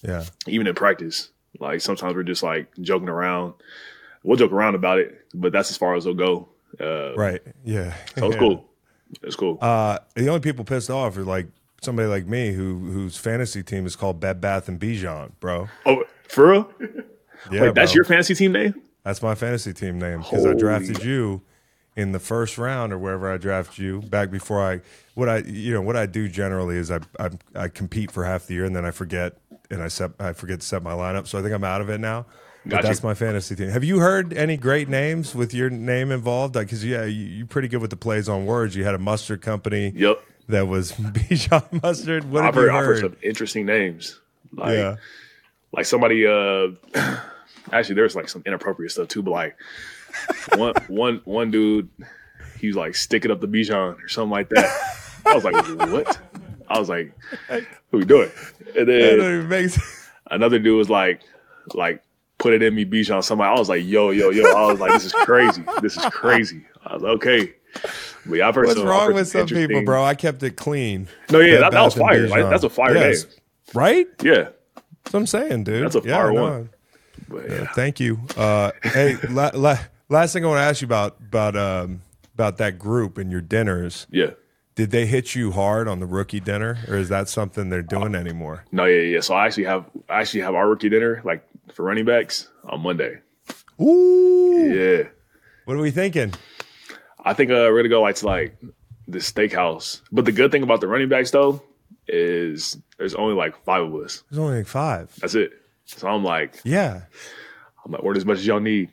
yeah. 0.02 0.24
even 0.46 0.66
in 0.66 0.74
practice. 0.74 1.30
Like 1.58 1.80
sometimes 1.80 2.14
we're 2.14 2.24
just 2.24 2.42
like 2.42 2.70
joking 2.82 3.08
around. 3.08 3.54
We'll 4.22 4.36
joke 4.36 4.52
around 4.52 4.74
about 4.74 4.98
it, 4.98 5.26
but 5.32 5.50
that's 5.50 5.70
as 5.70 5.78
far 5.78 5.94
as 5.94 6.04
it'll 6.04 6.14
go. 6.14 6.48
Uh, 6.78 7.14
Right. 7.16 7.40
Yeah. 7.64 7.94
So 8.18 8.26
it's 8.26 8.34
Yeah. 8.34 8.38
cool. 8.38 8.70
It's 9.22 9.36
cool. 9.36 9.56
Uh, 9.62 9.98
the 10.14 10.28
only 10.28 10.40
people 10.40 10.64
pissed 10.64 10.90
off 10.90 11.16
are 11.16 11.24
like 11.24 11.46
somebody 11.80 12.06
like 12.06 12.26
me 12.26 12.52
who 12.52 12.78
whose 12.90 13.16
fantasy 13.16 13.62
team 13.62 13.86
is 13.86 13.96
called 13.96 14.20
Bed 14.20 14.40
Bath 14.40 14.68
and 14.68 14.78
Bijan, 14.78 15.32
bro. 15.40 15.68
oh, 15.86 16.04
for 16.28 16.50
real? 16.50 16.72
Yeah, 17.50 17.62
Wait, 17.62 17.74
that's 17.74 17.92
bro. 17.92 17.96
your 17.96 18.04
fantasy 18.04 18.34
team 18.34 18.52
name? 18.52 18.74
that's 19.04 19.22
my 19.22 19.34
fantasy 19.34 19.72
team 19.72 19.98
name 19.98 20.20
because 20.20 20.44
I 20.44 20.52
drafted 20.54 21.02
you 21.02 21.40
in 21.96 22.12
the 22.12 22.18
first 22.18 22.58
round 22.58 22.92
or 22.92 22.98
wherever 22.98 23.32
I 23.32 23.36
drafted 23.38 23.78
you 23.78 24.00
back 24.02 24.30
before 24.30 24.60
I 24.64 24.80
what 25.14 25.28
I 25.28 25.38
you 25.38 25.72
know 25.72 25.80
what 25.82 25.96
I 25.96 26.06
do 26.06 26.28
generally 26.28 26.76
is 26.76 26.90
I 26.90 27.00
I, 27.18 27.30
I 27.54 27.68
compete 27.68 28.10
for 28.10 28.24
half 28.24 28.46
the 28.46 28.54
year 28.54 28.64
and 28.66 28.76
then 28.76 28.84
I 28.84 28.90
forget 28.90 29.38
and 29.70 29.82
I 29.82 29.88
set 29.88 30.10
I 30.20 30.32
forget 30.34 30.60
to 30.60 30.66
set 30.66 30.82
my 30.82 30.92
lineup 30.92 31.26
so 31.26 31.38
I 31.38 31.42
think 31.42 31.54
I'm 31.54 31.64
out 31.64 31.80
of 31.80 31.88
it 31.88 31.98
now. 31.98 32.26
But 32.66 32.72
Gotcha. 32.72 32.86
that's 32.88 33.02
my 33.02 33.14
fantasy 33.14 33.56
team. 33.56 33.70
Have 33.70 33.84
you 33.84 34.00
heard 34.00 34.34
any 34.34 34.58
great 34.58 34.86
names 34.90 35.34
with 35.34 35.54
your 35.54 35.70
name 35.70 36.10
involved? 36.12 36.52
Because 36.52 36.84
yeah, 36.84 37.04
you, 37.04 37.24
you're 37.24 37.46
pretty 37.46 37.68
good 37.68 37.80
with 37.80 37.88
the 37.88 37.96
plays 37.96 38.28
on 38.28 38.44
words. 38.44 38.76
You 38.76 38.84
had 38.84 38.94
a 38.94 38.98
mustard 38.98 39.40
company. 39.40 39.94
Yep. 39.96 40.22
that 40.50 40.68
was 40.68 40.92
Bijan 40.92 41.82
Mustard. 41.82 42.30
What 42.30 42.40
I've 42.44 42.54
have 42.54 42.54
heard, 42.56 42.70
you 42.70 42.76
I've 42.76 42.84
heard? 42.84 43.00
some 43.00 43.16
interesting 43.22 43.64
names. 43.64 44.20
Like, 44.52 44.76
yeah, 44.76 44.96
like 45.72 45.86
somebody. 45.86 46.26
Uh, 46.26 46.68
actually, 47.72 47.94
there's 47.96 48.16
like 48.16 48.28
some 48.28 48.42
inappropriate 48.46 48.92
stuff 48.92 49.08
too. 49.08 49.22
But 49.22 49.30
like 49.30 49.56
one, 50.56 50.74
one, 50.88 51.20
one 51.24 51.50
dude, 51.50 51.88
he 52.58 52.66
was 52.68 52.76
like 52.76 52.94
sticking 52.94 53.30
up 53.30 53.40
the 53.40 53.48
Bijan 53.48 54.02
or 54.02 54.08
something 54.08 54.30
like 54.30 54.48
that. 54.50 55.20
I 55.26 55.34
was 55.34 55.44
like, 55.44 55.54
what? 55.90 56.18
I 56.68 56.78
was 56.78 56.88
like, 56.88 57.12
what 57.48 57.60
are 57.92 57.98
we 57.98 58.04
doing? 58.04 58.30
And 58.76 58.88
then 58.88 59.18
don't 59.18 59.34
even 59.34 59.48
make 59.48 59.70
sense. 59.70 60.08
another 60.30 60.58
dude 60.58 60.76
was 60.76 60.88
like, 60.88 61.20
like, 61.74 62.02
put 62.38 62.52
it 62.54 62.62
in 62.62 62.74
me, 62.74 62.84
Bijan. 62.84 63.22
Somebody, 63.22 63.54
I 63.54 63.58
was 63.58 63.68
like, 63.68 63.84
yo, 63.84 64.10
yo, 64.10 64.30
yo. 64.30 64.44
I 64.44 64.70
was 64.70 64.80
like, 64.80 64.92
this 64.92 65.04
is 65.04 65.12
crazy. 65.12 65.62
This 65.82 65.96
is 65.96 66.04
crazy. 66.06 66.64
I 66.84 66.94
was 66.94 67.02
like, 67.02 67.12
okay. 67.16 67.54
But 68.26 68.34
yeah, 68.36 68.48
I've 68.48 68.54
heard 68.54 68.66
What's 68.66 68.78
some, 68.78 68.88
wrong 68.88 69.06
heard 69.06 69.14
with 69.14 69.28
some 69.28 69.46
people, 69.46 69.84
bro? 69.84 70.02
I 70.04 70.14
kept 70.14 70.42
it 70.42 70.56
clean. 70.56 71.08
No, 71.30 71.40
yeah, 71.40 71.60
that, 71.60 71.72
that 71.72 71.82
was 71.82 71.94
fire. 71.94 72.26
Like, 72.28 72.48
that's 72.50 72.64
a 72.64 72.70
fire 72.70 72.94
Yes. 72.94 73.24
name. 73.24 73.34
right? 73.74 74.06
Yeah, 74.22 74.48
That's 75.10 75.14
what 75.14 75.20
I'm 75.20 75.26
saying, 75.50 75.64
dude. 75.64 75.84
That's 75.84 75.96
a 75.96 76.08
Yeah, 76.08 76.16
fire 76.18 76.32
no. 76.32 76.42
one. 76.42 76.70
but 77.28 77.50
yeah. 77.50 77.66
Thank 77.72 77.98
you. 77.98 78.20
Uh, 78.36 78.70
hey, 78.84 79.16
la- 79.30 79.50
la- 79.54 79.78
last 80.08 80.32
thing 80.32 80.44
I 80.44 80.48
want 80.48 80.58
to 80.58 80.62
ask 80.62 80.80
you 80.82 80.86
about 80.86 81.16
about 81.20 81.56
um, 81.56 82.02
about 82.34 82.58
that 82.58 82.78
group 82.78 83.18
and 83.18 83.30
your 83.32 83.40
dinners. 83.40 84.06
yeah. 84.10 84.30
Did 84.76 84.92
they 84.92 85.04
hit 85.04 85.34
you 85.34 85.50
hard 85.50 85.88
on 85.88 85.98
the 85.98 86.06
rookie 86.06 86.38
dinner, 86.40 86.78
or 86.88 86.94
is 86.96 87.08
that 87.10 87.28
something 87.28 87.68
they're 87.68 87.82
doing 87.82 88.14
anymore? 88.14 88.64
No, 88.72 88.84
yeah, 88.86 89.02
yeah. 89.02 89.20
So 89.20 89.34
I 89.34 89.44
actually 89.46 89.64
have 89.64 89.84
I 90.08 90.20
actually 90.20 90.40
have 90.42 90.54
our 90.54 90.68
rookie 90.68 90.88
dinner 90.88 91.20
like 91.24 91.44
for 91.74 91.82
running 91.84 92.04
backs 92.06 92.48
on 92.64 92.80
Monday. 92.80 93.18
Ooh, 93.80 94.70
Yeah, 94.72 95.08
what 95.64 95.76
are 95.76 95.80
we 95.80 95.90
thinking? 95.90 96.32
I 97.24 97.34
think 97.34 97.50
uh, 97.50 97.66
we're 97.68 97.78
gonna 97.78 97.88
go 97.88 98.00
like 98.00 98.14
to 98.16 98.26
like 98.26 98.56
the 99.08 99.18
steakhouse. 99.18 100.00
But 100.12 100.24
the 100.24 100.32
good 100.32 100.50
thing 100.52 100.62
about 100.62 100.80
the 100.80 100.86
running 100.88 101.08
backs 101.08 101.30
though 101.32 101.62
is 102.12 102.76
there's 102.98 103.14
only 103.14 103.34
like 103.34 103.54
five 103.64 103.82
of 103.82 103.94
us. 103.94 104.22
There's 104.30 104.38
only 104.38 104.58
like 104.58 104.66
five. 104.66 105.12
That's 105.20 105.34
it. 105.34 105.52
So 105.84 106.06
I'm 106.08 106.22
like 106.24 106.56
Yeah, 106.64 107.02
I'm 107.84 107.92
like 107.92 108.02
order 108.02 108.18
as 108.18 108.24
much 108.26 108.38
as 108.38 108.46
y'all 108.46 108.60
need. 108.60 108.90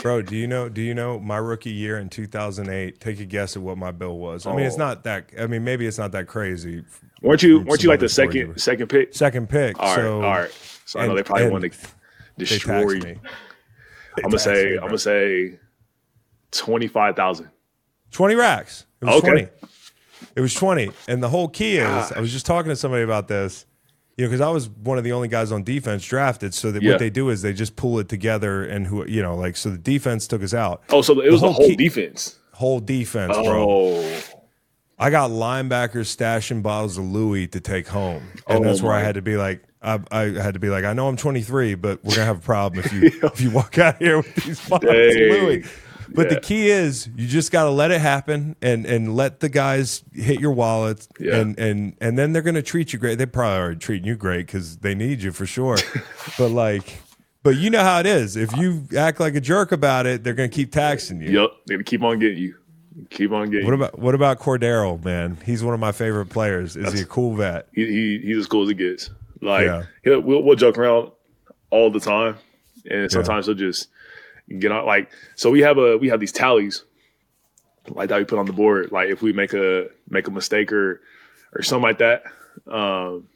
bro. 0.00 0.22
Do 0.22 0.36
you 0.36 0.46
know? 0.46 0.68
Do 0.68 0.80
you 0.82 0.94
know 0.94 1.18
my 1.20 1.36
rookie 1.36 1.72
year 1.72 1.98
in 1.98 2.08
2008? 2.08 3.00
Take 3.00 3.20
a 3.20 3.24
guess 3.24 3.56
at 3.56 3.62
what 3.62 3.76
my 3.78 3.90
bill 3.90 4.18
was. 4.18 4.46
I 4.46 4.54
mean, 4.54 4.66
it's 4.66 4.76
Oh. 4.76 4.78
not 4.78 5.04
that. 5.04 5.30
I 5.38 5.46
mean, 5.46 5.64
maybe 5.64 5.86
it's 5.86 5.98
not 5.98 6.12
that 6.12 6.26
crazy. 6.26 6.84
weren't 7.22 7.42
you 7.42 7.58
From 7.60 7.66
weren't 7.68 7.82
you 7.82 7.88
like 7.90 8.00
the 8.00 8.08
second 8.08 8.36
you- 8.36 8.54
second 8.56 8.88
pick? 8.88 9.14
Second 9.14 9.48
pick. 9.48 9.78
All 9.78 9.86
right, 9.86 9.94
so 9.96 10.16
all 10.22 10.30
right. 10.30 10.50
So 10.86 11.00
I 11.00 11.06
know 11.06 11.14
they 11.16 11.22
probably 11.22 11.48
want 11.50 11.64
to 11.64 11.78
destroy 12.38 12.98
me. 12.98 13.16
I'm 14.16 14.22
gonna 14.24 14.38
say 14.38 14.74
I'm 14.76 14.86
gonna 14.86 14.98
say 14.98 15.58
twenty 16.52 16.86
five 16.86 17.16
thousand. 17.16 17.50
20 18.12 18.36
racks. 18.36 18.86
It 19.00 19.06
was 19.06 19.16
Okay. 19.16 19.28
20. 19.28 19.48
It 20.36 20.40
was 20.40 20.54
20. 20.54 20.90
And 21.08 21.22
the 21.22 21.28
whole 21.28 21.48
key 21.48 21.76
is 21.78 21.86
ah. 21.88 22.12
I 22.16 22.20
was 22.20 22.32
just 22.32 22.46
talking 22.46 22.68
to 22.70 22.76
somebody 22.76 23.02
about 23.02 23.28
this, 23.28 23.66
you 24.16 24.24
know, 24.24 24.30
because 24.30 24.40
I 24.40 24.48
was 24.50 24.68
one 24.68 24.98
of 24.98 25.04
the 25.04 25.12
only 25.12 25.28
guys 25.28 25.52
on 25.52 25.62
defense 25.64 26.04
drafted. 26.04 26.54
So 26.54 26.70
that 26.72 26.82
Yeah. 26.82 26.92
what 26.92 26.98
they 27.00 27.10
do 27.10 27.30
is 27.30 27.42
they 27.42 27.52
just 27.52 27.76
pull 27.76 27.98
it 27.98 28.08
together 28.08 28.64
and 28.64 28.86
who, 28.86 29.06
you 29.06 29.22
know, 29.22 29.36
like, 29.36 29.56
so 29.56 29.70
the 29.70 29.78
defense 29.78 30.26
took 30.26 30.42
us 30.42 30.54
out. 30.54 30.82
Oh, 30.90 31.02
so 31.02 31.20
it 31.20 31.30
was 31.30 31.40
the 31.40 31.48
whole 31.48 31.54
whole 31.54 31.68
key- 31.68 31.76
defense. 31.76 32.36
Whole 32.52 32.78
defense, 32.80 33.36
bro. 33.36 33.66
Oh, 33.68 34.20
I 34.98 35.10
got 35.10 35.30
linebackers 35.30 36.14
stashing 36.16 36.62
bottles 36.62 36.96
of 36.98 37.04
Louis 37.04 37.48
to 37.48 37.60
take 37.60 37.88
home. 37.88 38.22
And 38.46 38.60
Oh, 38.60 38.62
that's 38.68 38.80
where 38.80 38.92
I 38.92 39.00
had 39.00 39.16
to 39.16 39.22
be 39.22 39.36
like, 39.36 39.64
I, 39.82 39.98
I 40.12 40.20
had 40.30 40.54
to 40.54 40.60
be 40.60 40.68
like, 40.70 40.84
I 40.84 40.92
know 40.92 41.08
I'm 41.08 41.16
23, 41.16 41.74
but 41.74 42.02
we're 42.04 42.14
gonna 42.14 42.26
have 42.26 42.38
a 42.38 42.40
problem 42.40 42.84
if 42.84 42.92
you 42.92 43.02
if 43.24 43.40
you 43.40 43.50
walk 43.50 43.76
out 43.78 43.96
here 43.98 44.18
with 44.18 44.34
these 44.36 44.66
bottles 44.68 44.92
of 44.92 44.96
Louis. 45.16 45.64
But 46.12 46.28
the 46.28 46.40
key 46.40 46.68
is 46.70 47.08
you 47.16 47.26
just 47.26 47.52
got 47.52 47.64
to 47.64 47.70
let 47.70 47.90
it 47.90 48.00
happen 48.00 48.56
and 48.62 48.84
and 48.86 49.14
let 49.14 49.40
the 49.40 49.48
guys 49.48 50.02
hit 50.12 50.40
your 50.40 50.52
wallet 50.52 51.06
Yeah. 51.18 51.36
and 51.36 51.58
and 51.58 51.96
and 52.00 52.18
then 52.18 52.32
they're 52.32 52.42
going 52.42 52.54
to 52.56 52.62
treat 52.62 52.92
you 52.92 52.98
great. 52.98 53.18
They 53.18 53.26
probably 53.26 53.58
are 53.58 53.74
treating 53.74 54.06
you 54.06 54.16
great 54.16 54.48
cuz 54.48 54.78
they 54.78 54.94
need 54.94 55.22
you 55.22 55.32
for 55.32 55.46
sure. 55.46 55.76
but 56.38 56.48
like 56.50 57.00
but 57.42 57.56
you 57.56 57.68
know 57.70 57.82
how 57.82 58.00
it 58.00 58.06
is. 58.06 58.36
If 58.36 58.56
you 58.56 58.84
act 58.96 59.20
like 59.20 59.34
a 59.34 59.40
jerk 59.40 59.70
about 59.72 60.06
it, 60.06 60.24
they're 60.24 60.32
going 60.34 60.48
to 60.50 60.54
keep 60.54 60.72
taxing 60.72 61.20
you. 61.20 61.42
yep. 61.42 61.50
They're 61.66 61.76
gonna 61.76 61.84
keep 61.84 62.02
on 62.02 62.18
getting 62.18 62.38
you. 62.38 62.54
Keep 63.10 63.32
on 63.32 63.50
getting. 63.50 63.66
What 63.66 63.72
you. 63.72 63.82
about 63.82 63.98
what 63.98 64.14
about 64.14 64.38
Cordarrelle, 64.38 65.02
man? 65.04 65.36
He's 65.44 65.62
one 65.64 65.74
of 65.74 65.80
my 65.80 65.92
favorite 65.92 66.26
players. 66.26 66.76
Is 66.76 66.92
he 66.92 67.00
a 67.00 67.04
cool 67.04 67.34
vet? 67.34 67.68
he, 67.74 67.86
he 67.86 68.18
he's 68.24 68.38
as 68.38 68.46
cool 68.46 68.62
as 68.62 68.68
it 68.70 68.74
gets. 68.74 69.10
Like 69.42 69.66
Yeah. 69.66 69.82
he'll, 70.04 70.20
we'll 70.20 70.42
we'll 70.42 70.56
joke 70.56 70.78
around 70.78 71.10
all 71.70 71.90
the 71.90 71.98
time, 72.00 72.36
and 72.90 73.10
sometimes 73.10 73.46
he'll 73.46 73.56
just 73.56 73.88
get 74.58 74.72
on. 74.72 74.84
Like 74.86 75.10
so, 75.36 75.50
we 75.50 75.60
have 75.60 75.78
a 75.78 75.96
we 75.98 76.08
have 76.08 76.20
these 76.20 76.32
tallies 76.32 76.84
like 77.88 78.08
that 78.08 78.18
we 78.18 78.24
put 78.24 78.38
on 78.38 78.46
the 78.46 78.52
board. 78.52 78.92
Like 78.92 79.08
if 79.10 79.22
we 79.22 79.32
make 79.32 79.52
a 79.54 79.88
make 80.08 80.26
a 80.28 80.30
mistake 80.30 80.72
or 80.72 81.00
or 81.54 81.62
something 81.62 81.82
like 81.82 81.98
that, 81.98 82.24
um, 82.70 83.28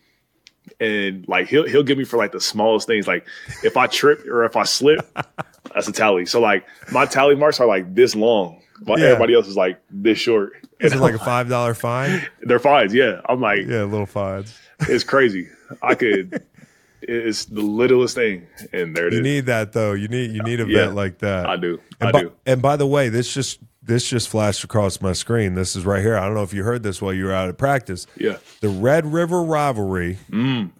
and 0.81 1.27
like 1.29 1.49
he'll 1.49 1.67
he'll 1.69 1.83
give 1.83 1.99
me 1.99 2.05
for 2.05 2.17
like 2.17 2.33
the 2.33 2.41
smallest 2.41 2.87
things. 2.87 3.07
Like 3.07 3.27
if 3.63 3.77
I 3.77 3.87
trip 3.87 4.27
or 4.27 4.45
if 4.45 4.57
I 4.57 4.65
slip, 4.65 5.01
that's 5.75 5.89
a 5.89 5.93
tally. 5.93 6.27
So 6.27 6.41
like 6.41 6.67
my 6.93 7.07
tally 7.07 7.35
marks 7.37 7.61
are 7.61 7.67
like 7.67 7.95
this 7.95 8.15
long, 8.15 8.63
while 8.85 8.99
Yeah. 8.99 9.07
everybody 9.07 9.35
else 9.35 9.47
is 9.47 9.57
like 9.57 9.81
this 9.91 10.19
short. 10.19 10.53
Is 10.81 10.93
it 10.93 10.99
like 11.01 11.15
a 11.15 11.19
five 11.25 11.49
dollar 11.49 11.75
fine? 11.75 12.27
They're 12.43 12.59
fines, 12.59 12.95
yeah. 12.95 13.21
I'm 13.29 13.41
like, 13.41 13.67
Yeah, 13.67 13.85
little 13.85 14.07
fines. 14.07 14.57
it's 14.81 15.05
crazy. 15.05 15.49
I 15.83 15.95
could. 15.95 16.43
It's 17.03 17.45
the 17.45 17.61
littlest 17.63 18.15
thing, 18.17 18.47
and 18.73 18.95
there 18.97 19.07
it 19.07 19.13
You 19.13 19.21
is. 19.21 19.25
need 19.25 19.47
that 19.47 19.73
though. 19.73 19.93
You 19.93 20.09
need 20.09 20.33
you 20.33 20.43
need 20.43 20.61
a 20.61 20.67
Yeah. 20.67 20.87
vet 20.87 20.95
like 20.95 21.19
that. 21.19 21.47
I 21.47 21.57
do. 21.57 21.81
And 22.01 22.09
I 22.09 22.13
by, 22.13 22.21
do. 22.23 22.33
And 22.47 22.61
by 22.63 22.77
the 22.77 22.87
way, 22.87 23.09
this 23.09 23.33
just 23.33 23.61
this 23.83 24.09
just 24.09 24.29
flashed 24.29 24.65
across 24.65 25.01
my 25.01 25.13
screen. 25.13 25.55
This 25.55 25.75
is 25.77 25.87
right 25.87 26.03
here. 26.03 26.17
I 26.19 26.25
don't 26.27 26.35
know 26.35 26.43
if 26.43 26.53
you 26.53 26.65
heard 26.65 26.83
this 26.83 27.01
while 27.01 27.13
you 27.13 27.25
were 27.25 27.33
out 27.33 27.49
at 27.49 27.57
practice. 27.57 28.07
Yeah. 28.17 28.37
The 28.61 28.69
Red 28.69 29.07
River 29.13 29.43
rivalry 29.43 30.19
Mm. 30.31 30.71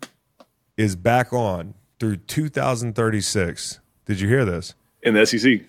is 0.77 0.95
back 0.97 1.33
on 1.33 1.75
through 2.01 2.17
2036. 2.17 3.81
Did 4.07 4.21
you 4.21 4.29
hear 4.29 4.45
this? 4.45 4.75
In 5.03 5.15
the 5.15 5.25
SEC, 5.25 5.63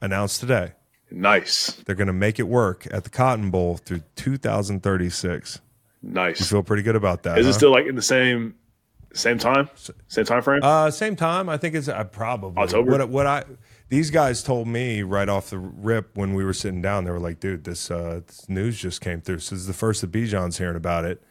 Announced 0.00 0.40
today. 0.40 0.72
nice, 1.10 1.72
They're 1.86 1.94
going 1.94 2.06
to 2.08 2.12
make 2.12 2.38
it 2.38 2.46
work 2.48 2.86
at 2.90 3.04
the 3.04 3.10
Cotton 3.10 3.50
Bowl 3.50 3.76
through 3.78 4.02
2036. 4.16 5.60
Nice. 6.02 6.40
You 6.40 6.46
feel 6.46 6.62
pretty 6.62 6.82
good 6.82 6.96
about 6.96 7.22
that. 7.24 7.38
Is 7.38 7.46
huh? 7.46 7.50
it 7.50 7.54
still 7.54 7.70
like 7.72 7.86
in 7.86 7.94
the 7.96 8.02
same 8.02 8.54
same 9.12 9.38
time, 9.38 9.68
same 10.08 10.24
time 10.24 10.42
frame? 10.42 10.60
Uh, 10.62 10.90
same 10.90 11.16
time. 11.16 11.48
I 11.48 11.56
think 11.56 11.74
it's 11.74 11.88
uh, 11.88 12.04
probably 12.04 12.62
October? 12.62 12.90
What, 12.98 13.08
what 13.08 13.26
I 13.26 13.44
these 13.88 14.10
guys 14.10 14.42
told 14.42 14.68
me 14.68 15.02
right 15.02 15.28
off 15.28 15.50
the 15.50 15.58
rip 15.58 16.10
when 16.14 16.34
we 16.34 16.44
were 16.44 16.52
sitting 16.52 16.82
down. 16.82 17.04
They 17.04 17.10
were 17.10 17.18
like, 17.18 17.40
"Dude, 17.40 17.64
this, 17.64 17.90
uh, 17.90 18.20
this 18.26 18.48
news 18.48 18.78
just 18.78 19.00
came 19.00 19.20
through. 19.20 19.38
So 19.40 19.54
this 19.54 19.62
is 19.62 19.66
the 19.66 19.72
first 19.72 20.00
that 20.02 20.12
Bijan's 20.12 20.58
hearing 20.58 20.76
about 20.76 21.04
it. 21.04 21.22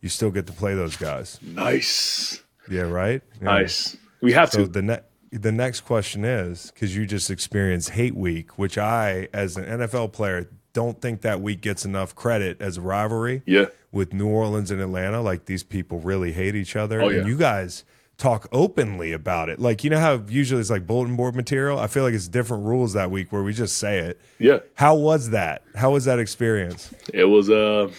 You 0.00 0.08
still 0.08 0.30
get 0.30 0.46
to 0.46 0.52
play 0.52 0.74
those 0.74 0.96
guys. 0.96 1.38
nice, 1.42 2.42
Yeah, 2.70 2.82
right. 2.82 3.22
Yeah. 3.40 3.44
nice. 3.44 3.96
We 4.22 4.32
have 4.32 4.50
So 4.50 4.64
to. 4.64 4.68
the 4.70 4.82
ne- 4.82 5.00
the 5.32 5.52
next 5.52 5.80
question 5.82 6.24
is 6.24 6.70
because 6.72 6.96
you 6.96 7.04
just 7.06 7.30
experienced 7.30 7.90
Hate 7.90 8.14
Week, 8.14 8.58
which 8.58 8.78
I, 8.78 9.28
as 9.34 9.56
an 9.56 9.64
NFL 9.64 10.12
player, 10.12 10.48
don't 10.72 11.00
think 11.02 11.20
that 11.22 11.40
week 11.40 11.60
gets 11.60 11.84
enough 11.84 12.14
credit 12.14 12.60
as 12.62 12.76
a 12.76 12.80
rivalry. 12.80 13.42
Yeah, 13.46 13.66
with 13.96 14.12
New 14.12 14.28
Orleans 14.28 14.70
and 14.70 14.80
Atlanta, 14.80 15.20
like 15.20 15.46
these 15.46 15.62
people 15.62 15.98
really 16.00 16.32
hate 16.32 16.54
each 16.54 16.76
other. 16.76 17.02
Oh, 17.02 17.08
yeah. 17.08 17.20
And 17.20 17.28
you 17.28 17.36
guys 17.36 17.84
talk 18.18 18.48
openly 18.52 19.12
about 19.12 19.48
it. 19.48 19.58
Like, 19.58 19.84
you 19.84 19.90
know 19.90 19.98
how 19.98 20.22
usually 20.28 20.60
it's 20.60 20.70
like 20.70 20.86
bulletin 20.86 21.16
board 21.16 21.34
material? 21.34 21.78
I 21.78 21.86
feel 21.86 22.02
like 22.02 22.14
it's 22.14 22.28
different 22.28 22.64
rules 22.64 22.92
that 22.92 23.10
week 23.10 23.32
where 23.32 23.42
we 23.42 23.52
just 23.52 23.78
say 23.78 23.98
it. 23.98 24.20
yeah. 24.38 24.58
How 24.74 24.94
was 24.94 25.30
that? 25.30 25.62
How 25.74 25.90
was 25.92 26.04
that 26.04 26.18
experience? 26.18 26.94
It 27.12 27.24
was. 27.24 27.50
Uh, 27.50 27.90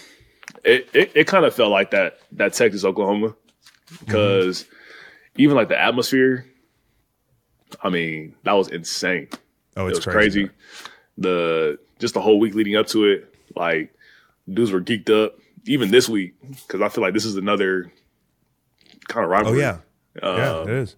it 0.64 0.90
it, 0.94 1.12
it 1.14 1.28
kind 1.28 1.46
of 1.46 1.54
felt 1.54 1.72
like 1.72 1.92
that 1.92 2.20
that 2.34 2.54
Texas 2.54 2.84
Oklahoma 2.84 3.36
because 4.06 4.66
even 5.36 5.56
like 5.56 5.68
the 5.70 5.80
atmosphere. 5.80 6.46
I 7.84 7.90
mean, 7.90 8.34
that 8.44 8.54
was 8.54 8.70
insane. 8.70 9.28
Oh, 9.76 9.88
it 9.88 9.90
it's 9.90 10.06
was 10.06 10.14
crazy. 10.14 10.50
The 11.18 11.78
just 12.00 12.14
the 12.14 12.22
whole 12.22 12.40
week 12.40 12.56
leading 12.56 12.76
up 12.76 12.88
to 12.88 13.06
it, 13.06 13.34
like 13.56 13.94
dudes 14.52 14.72
were 14.72 14.82
geeked 14.82 15.10
up. 15.10 15.38
Even 15.68 15.92
this 15.92 16.08
week, 16.10 16.36
because 16.68 16.82
I 16.82 16.90
feel 16.90 17.04
like 17.04 17.14
this 17.14 17.26
is 17.26 17.36
another 17.36 17.92
kind 19.08 19.24
of 19.24 19.30
rivalry. 19.30 19.58
Oh, 19.58 19.62
yeah. 19.62 19.78
yeah, 20.22 20.52
Um, 20.60 20.70
it 20.70 20.76
is. 20.76 20.96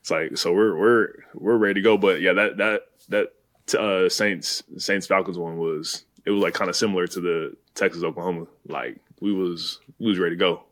It's 0.00 0.10
like 0.10 0.36
so 0.38 0.52
we're 0.52 0.76
we're 0.76 1.08
we're 1.34 1.56
ready 1.56 1.74
to 1.74 1.80
go. 1.82 1.98
But 1.98 2.20
yeah, 2.20 2.32
that 2.32 2.56
that 2.58 2.82
that 3.08 3.74
uh, 3.78 4.08
Saints 4.08 4.62
Saints 4.78 5.06
Falcons 5.06 5.36
one 5.38 5.58
was 5.58 6.04
it 6.24 6.30
was 6.30 6.42
like 6.42 6.54
kind 6.54 6.70
of 6.70 6.76
similar 6.76 7.06
to 7.08 7.20
the 7.20 7.56
Texas 7.74 8.02
Oklahoma. 8.02 8.46
Like 8.66 8.98
we 9.20 9.32
was 9.32 9.80
we 9.98 10.08
was 10.08 10.18
ready 10.18 10.36
to 10.36 10.38
go. 10.40 10.62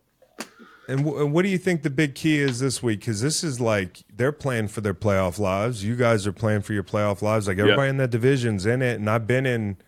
And, 0.88 0.98
w- 1.04 1.20
and 1.24 1.32
what 1.32 1.42
do 1.42 1.48
you 1.48 1.58
think 1.58 1.82
the 1.82 1.90
big 1.90 2.14
key 2.14 2.38
is 2.38 2.60
this 2.60 2.80
week? 2.80 3.00
Because 3.00 3.20
this 3.20 3.42
is 3.42 3.60
like 3.60 4.04
they're 4.14 4.30
playing 4.30 4.68
for 4.68 4.80
their 4.80 4.94
playoff 4.94 5.40
lives. 5.40 5.82
You 5.84 5.96
guys 5.96 6.28
are 6.28 6.32
playing 6.32 6.62
for 6.62 6.74
your 6.74 6.84
playoff 6.84 7.22
lives. 7.22 7.48
Like 7.48 7.58
everybody 7.58 7.90
in 7.90 7.96
that 7.96 8.10
division's 8.10 8.64
in 8.66 8.82
it, 8.82 9.00
and 9.00 9.10
I've 9.10 9.26
been 9.26 9.46
in 9.46 9.78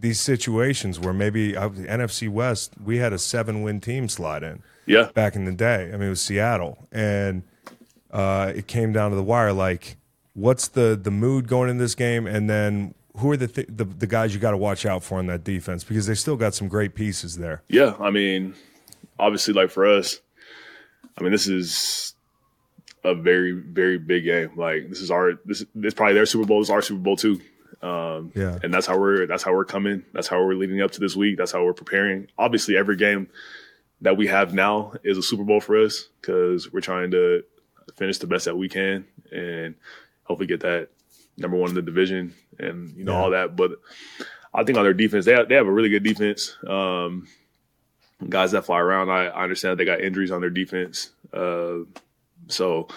these 0.00 0.20
situations 0.20 0.98
where 0.98 1.12
maybe 1.12 1.56
I, 1.56 1.68
NFC 1.68 2.28
West 2.28 2.74
we 2.82 2.98
had 2.98 3.12
a 3.12 3.18
seven 3.18 3.62
win 3.62 3.80
team 3.80 4.08
slide 4.08 4.42
in 4.42 4.62
Yeah, 4.86 5.10
back 5.14 5.34
in 5.36 5.44
the 5.44 5.52
day. 5.52 5.90
I 5.92 5.92
mean, 5.92 6.04
it 6.04 6.10
was 6.10 6.22
Seattle, 6.22 6.86
and 6.92 7.42
uh, 8.10 8.52
it 8.54 8.66
came 8.66 8.92
down 8.92 9.10
to 9.10 9.16
the 9.16 9.22
wire. 9.22 9.52
Like, 9.52 9.96
what's 10.34 10.68
the 10.68 10.98
the 11.00 11.10
mood 11.10 11.48
going 11.48 11.70
in 11.70 11.78
this 11.78 11.94
game, 11.94 12.26
and 12.26 12.48
then 12.48 12.94
who 13.16 13.30
are 13.32 13.36
the 13.36 13.48
th- 13.48 13.68
the, 13.68 13.84
the 13.84 14.06
guys 14.06 14.34
you 14.34 14.40
got 14.40 14.52
to 14.52 14.56
watch 14.56 14.86
out 14.86 15.02
for 15.02 15.18
in 15.18 15.26
that 15.26 15.44
defense 15.44 15.84
because 15.84 16.06
they 16.06 16.14
still 16.14 16.36
got 16.36 16.54
some 16.54 16.68
great 16.68 16.94
pieces 16.94 17.36
there. 17.36 17.62
yeah. 17.68 17.94
I 17.98 18.10
mean, 18.10 18.54
obviously, 19.18 19.54
like 19.54 19.70
for 19.70 19.86
us, 19.86 20.20
I 21.18 21.22
mean, 21.22 21.32
this 21.32 21.48
is 21.48 22.14
a 23.04 23.14
very 23.14 23.52
very 23.52 23.98
big 23.98 24.24
game. 24.24 24.50
Like 24.56 24.88
this 24.88 25.00
is 25.00 25.10
our 25.10 25.34
this 25.44 25.64
this 25.74 25.88
is 25.88 25.94
probably 25.94 26.14
their 26.14 26.26
Super 26.26 26.46
Bowl. 26.46 26.60
This 26.60 26.68
is 26.68 26.72
our 26.72 26.82
Super 26.82 27.00
Bowl 27.00 27.16
too. 27.16 27.40
Um, 27.80 28.32
Yeah. 28.34 28.58
and 28.62 28.72
that's 28.74 28.86
how 28.86 28.98
we're 28.98 29.26
that's 29.26 29.42
how 29.42 29.52
we're 29.52 29.64
coming. 29.64 30.04
That's 30.12 30.26
how 30.28 30.42
we're 30.44 30.54
leading 30.54 30.80
up 30.82 30.90
to 30.92 31.00
this 31.00 31.14
week. 31.16 31.36
That's 31.38 31.52
how 31.52 31.64
we're 31.64 31.72
preparing. 31.74 32.28
Obviously, 32.38 32.76
every 32.76 32.96
game 32.96 33.28
that 34.00 34.16
we 34.16 34.26
have 34.28 34.52
now 34.54 34.94
is 35.04 35.16
a 35.18 35.22
Super 35.22 35.44
Bowl 35.44 35.60
for 35.60 35.76
us 35.82 36.08
because 36.20 36.72
we're 36.72 36.80
trying 36.80 37.10
to 37.12 37.42
finish 37.96 38.18
the 38.18 38.26
best 38.26 38.44
that 38.46 38.56
we 38.56 38.68
can 38.68 39.04
and 39.32 39.74
hopefully 40.24 40.46
get 40.46 40.60
that 40.60 40.88
number 41.36 41.56
one 41.56 41.70
in 41.70 41.74
the 41.74 41.82
division 41.82 42.34
and 42.58 42.96
you 42.96 43.04
know 43.04 43.12
Yeah. 43.12 43.18
all 43.18 43.30
that. 43.30 43.56
But 43.56 43.72
I 44.54 44.64
think 44.64 44.76
on 44.78 44.84
their 44.84 44.94
defense, 44.94 45.24
they 45.24 45.32
have, 45.34 45.48
they 45.48 45.54
have 45.54 45.66
a 45.66 45.72
really 45.72 45.88
good 45.88 46.02
defense. 46.02 46.56
Um, 46.66 47.28
guys 48.28 48.50
that 48.52 48.64
fly 48.64 48.80
around. 48.80 49.10
I, 49.10 49.26
I 49.26 49.42
understand 49.44 49.72
that 49.72 49.76
they 49.76 49.84
got 49.84 50.00
injuries 50.00 50.30
on 50.32 50.40
their 50.40 50.50
defense. 50.50 51.10
Uh, 51.32 51.80
so, 52.48 52.88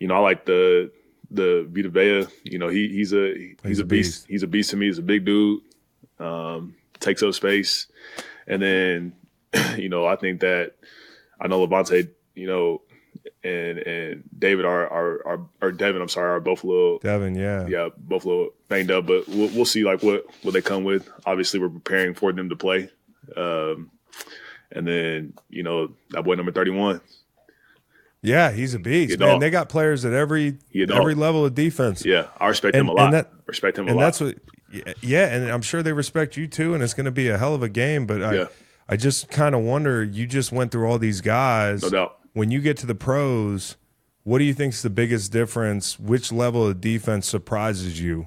you 0.00 0.08
know, 0.08 0.14
I 0.14 0.18
like 0.18 0.44
the 0.46 0.90
the 1.30 1.66
Vita 1.70 1.88
Vea. 1.88 2.26
You 2.44 2.58
know, 2.58 2.68
he 2.68 2.88
he's 2.88 3.12
a 3.12 3.34
he's, 3.34 3.56
He's 3.64 3.78
a 3.80 3.84
beast. 3.84 4.20
beast. 4.20 4.26
He's 4.28 4.42
a 4.42 4.46
beast 4.46 4.70
to 4.70 4.76
me. 4.76 4.86
He's 4.86 4.98
a 4.98 5.02
big 5.02 5.24
dude. 5.24 5.62
Um, 6.18 6.76
takes 7.00 7.22
up 7.22 7.34
space, 7.34 7.86
and 8.46 8.62
then 8.62 9.12
you 9.76 9.88
know, 9.88 10.06
I 10.06 10.16
think 10.16 10.40
that 10.40 10.74
I 11.40 11.48
know 11.48 11.66
Lavonte. 11.66 12.10
You 12.34 12.46
know, 12.46 12.82
and 13.42 13.78
and 13.78 14.24
David 14.38 14.64
are 14.64 14.86
are 14.88 15.26
are 15.26 15.40
or 15.60 15.72
Devin. 15.72 16.02
I'm 16.02 16.08
sorry, 16.08 16.30
are 16.30 16.40
both 16.40 16.64
a 16.64 16.66
little 16.66 16.98
Devin, 16.98 17.34
yeah. 17.34 17.66
yeah, 17.66 17.88
both 17.96 18.24
a 18.24 18.28
little 18.28 18.50
banged 18.68 18.90
up, 18.90 19.06
but 19.06 19.28
we'll, 19.28 19.48
we'll 19.48 19.64
see 19.64 19.84
like 19.84 20.02
what 20.02 20.26
what 20.42 20.52
they 20.52 20.62
come 20.62 20.84
with. 20.84 21.08
Obviously, 21.24 21.60
we're 21.60 21.68
preparing 21.68 22.14
for 22.14 22.32
them 22.32 22.48
to 22.48 22.56
play, 22.56 22.90
um, 23.36 23.90
and 24.72 24.86
then 24.86 25.32
you 25.48 25.62
know 25.62 25.92
that 26.10 26.24
boy 26.24 26.34
number 26.34 26.52
thirty 26.52 26.70
one. 26.70 27.00
Yeah, 28.26 28.50
he's 28.50 28.74
a 28.74 28.78
beast, 28.78 29.10
He 29.10 29.14
a 29.14 29.18
man. 29.26 29.38
They 29.40 29.50
got 29.50 29.68
players 29.68 30.04
at 30.04 30.12
every 30.12 30.58
a 30.74 30.86
dog. 30.86 30.98
every 30.98 31.14
level 31.14 31.44
of 31.44 31.54
defense. 31.54 32.04
Yeah, 32.04 32.26
I 32.40 32.48
respect 32.48 32.74
And- 32.74 32.82
him 32.82 32.88
a 32.88 32.92
lot. 32.92 33.04
and 33.06 33.14
that- 33.14 33.32
respect 33.46 33.78
him 33.78 33.86
a 33.86 33.90
and 33.90 33.96
lot. 33.96 34.02
that's 34.04 34.20
what 34.20 34.34
yeah, 35.00 35.26
and 35.34 35.48
I'm 35.50 35.62
sure 35.62 35.82
they 35.82 35.92
respect 35.92 36.36
you 36.36 36.46
too 36.48 36.74
and 36.74 36.82
it's 36.82 36.92
going 36.92 37.04
to 37.04 37.10
be 37.12 37.28
a 37.28 37.38
hell 37.38 37.54
of 37.54 37.62
a 37.62 37.68
game, 37.68 38.04
but 38.06 38.22
I 38.22 38.34
Yeah. 38.34 38.46
I 38.88 38.96
just 38.96 39.30
kind 39.30 39.54
of 39.54 39.62
wonder 39.62 40.02
you 40.02 40.26
just 40.26 40.50
went 40.52 40.70
through 40.72 40.86
all 40.88 40.98
these 40.98 41.20
guys. 41.20 41.82
no 41.82 41.90
doubt. 41.90 42.18
When 42.34 42.50
you 42.50 42.60
get 42.60 42.76
to 42.78 42.86
the 42.86 42.94
pros, 42.94 43.76
what 44.24 44.38
do 44.38 44.44
you 44.44 44.52
think 44.54 44.74
is 44.74 44.82
the 44.82 44.90
biggest 44.90 45.32
difference? 45.32 45.98
Which 45.98 46.30
level 46.32 46.66
of 46.66 46.80
defense 46.80 47.26
surprises 47.28 48.00
you 48.00 48.26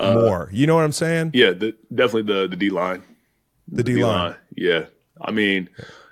more? 0.00 0.48
You 0.52 0.66
know 0.66 0.76
what 0.76 0.84
I'm 0.84 0.92
saying? 0.92 1.28
Uh, 1.28 1.30
Yeah, 1.34 1.50
the, 1.52 1.74
definitely 1.94 2.32
the 2.32 2.48
the 2.48 2.56
D 2.56 2.70
line. 2.70 3.02
the 3.68 3.82
D 3.82 4.02
line. 4.04 4.36
Yeah, 4.56 4.86
I 5.20 5.30
mean, 5.32 5.68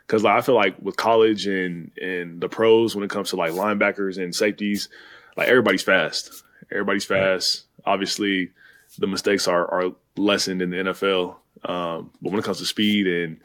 because 0.08 0.24
like, 0.24 0.38
I 0.38 0.40
feel 0.40 0.54
like 0.54 0.76
with 0.80 0.96
college 0.96 1.46
and 1.46 1.92
and 2.00 2.40
the 2.40 2.48
pros, 2.48 2.94
when 2.96 3.04
it 3.04 3.10
comes 3.10 3.30
to 3.30 3.36
like 3.36 3.52
linebackers 3.52 4.20
and 4.20 4.34
safeties, 4.34 4.88
like 5.36 5.48
everybody's 5.48 5.82
fast. 5.82 6.42
Everybody's 6.72 7.04
fast. 7.04 7.64
Obviously, 7.84 8.50
the 8.98 9.06
mistakes 9.06 9.46
are 9.46 9.70
are 9.70 9.92
lessened 10.16 10.62
in 10.62 10.70
the 10.70 10.76
NFL. 10.78 11.36
Um, 11.64 12.10
but 12.22 12.32
when 12.32 12.38
it 12.38 12.44
comes 12.44 12.58
to 12.58 12.66
speed 12.66 13.06
and 13.06 13.38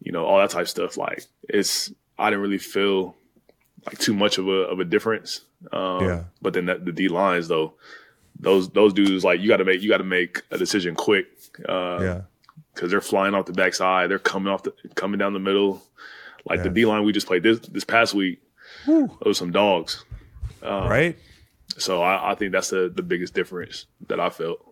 you 0.00 0.10
know 0.10 0.24
all 0.24 0.38
that 0.38 0.50
type 0.50 0.62
of 0.62 0.70
stuff, 0.70 0.96
like 0.96 1.26
it's 1.48 1.92
I 2.18 2.30
didn't 2.30 2.42
really 2.42 2.58
feel 2.58 3.14
like 3.86 3.98
too 3.98 4.14
much 4.14 4.38
of 4.38 4.48
a 4.48 4.62
of 4.72 4.80
a 4.80 4.84
difference. 4.84 5.42
Um, 5.72 6.04
Yeah. 6.04 6.24
But 6.40 6.54
then 6.54 6.66
that, 6.66 6.84
the 6.86 6.92
D 6.92 7.08
lines 7.08 7.48
though, 7.48 7.74
those 8.40 8.70
those 8.70 8.94
dudes 8.94 9.24
like 9.24 9.40
you 9.40 9.48
got 9.48 9.58
to 9.58 9.64
make 9.64 9.82
you 9.82 9.90
got 9.90 9.98
to 9.98 10.04
make 10.04 10.42
a 10.50 10.56
decision 10.56 10.94
quick. 10.94 11.26
Uh, 11.68 11.98
Yeah. 12.00 12.20
Because 12.74 12.90
they're 12.90 13.00
flying 13.00 13.34
off 13.34 13.46
the 13.46 13.52
backside. 13.52 14.10
They're 14.10 14.18
coming 14.18 14.52
off 14.52 14.62
the 14.62 14.72
coming 14.94 15.18
down 15.18 15.32
the 15.32 15.38
middle. 15.40 15.82
Like 16.44 16.62
the 16.62 16.70
D 16.70 16.86
line 16.86 17.04
we 17.04 17.12
just 17.12 17.26
played 17.26 17.42
this 17.42 17.58
this 17.60 17.84
past 17.84 18.14
week, 18.14 18.40
those 18.86 19.36
some 19.38 19.50
dogs. 19.52 20.04
right? 20.62 21.16
So 21.76 22.02
I, 22.02 22.32
I 22.32 22.34
think 22.34 22.52
that's 22.52 22.70
the 22.70 22.90
the 22.94 23.02
biggest 23.02 23.34
difference 23.34 23.86
that 24.08 24.18
I 24.20 24.30
felt. 24.30 24.64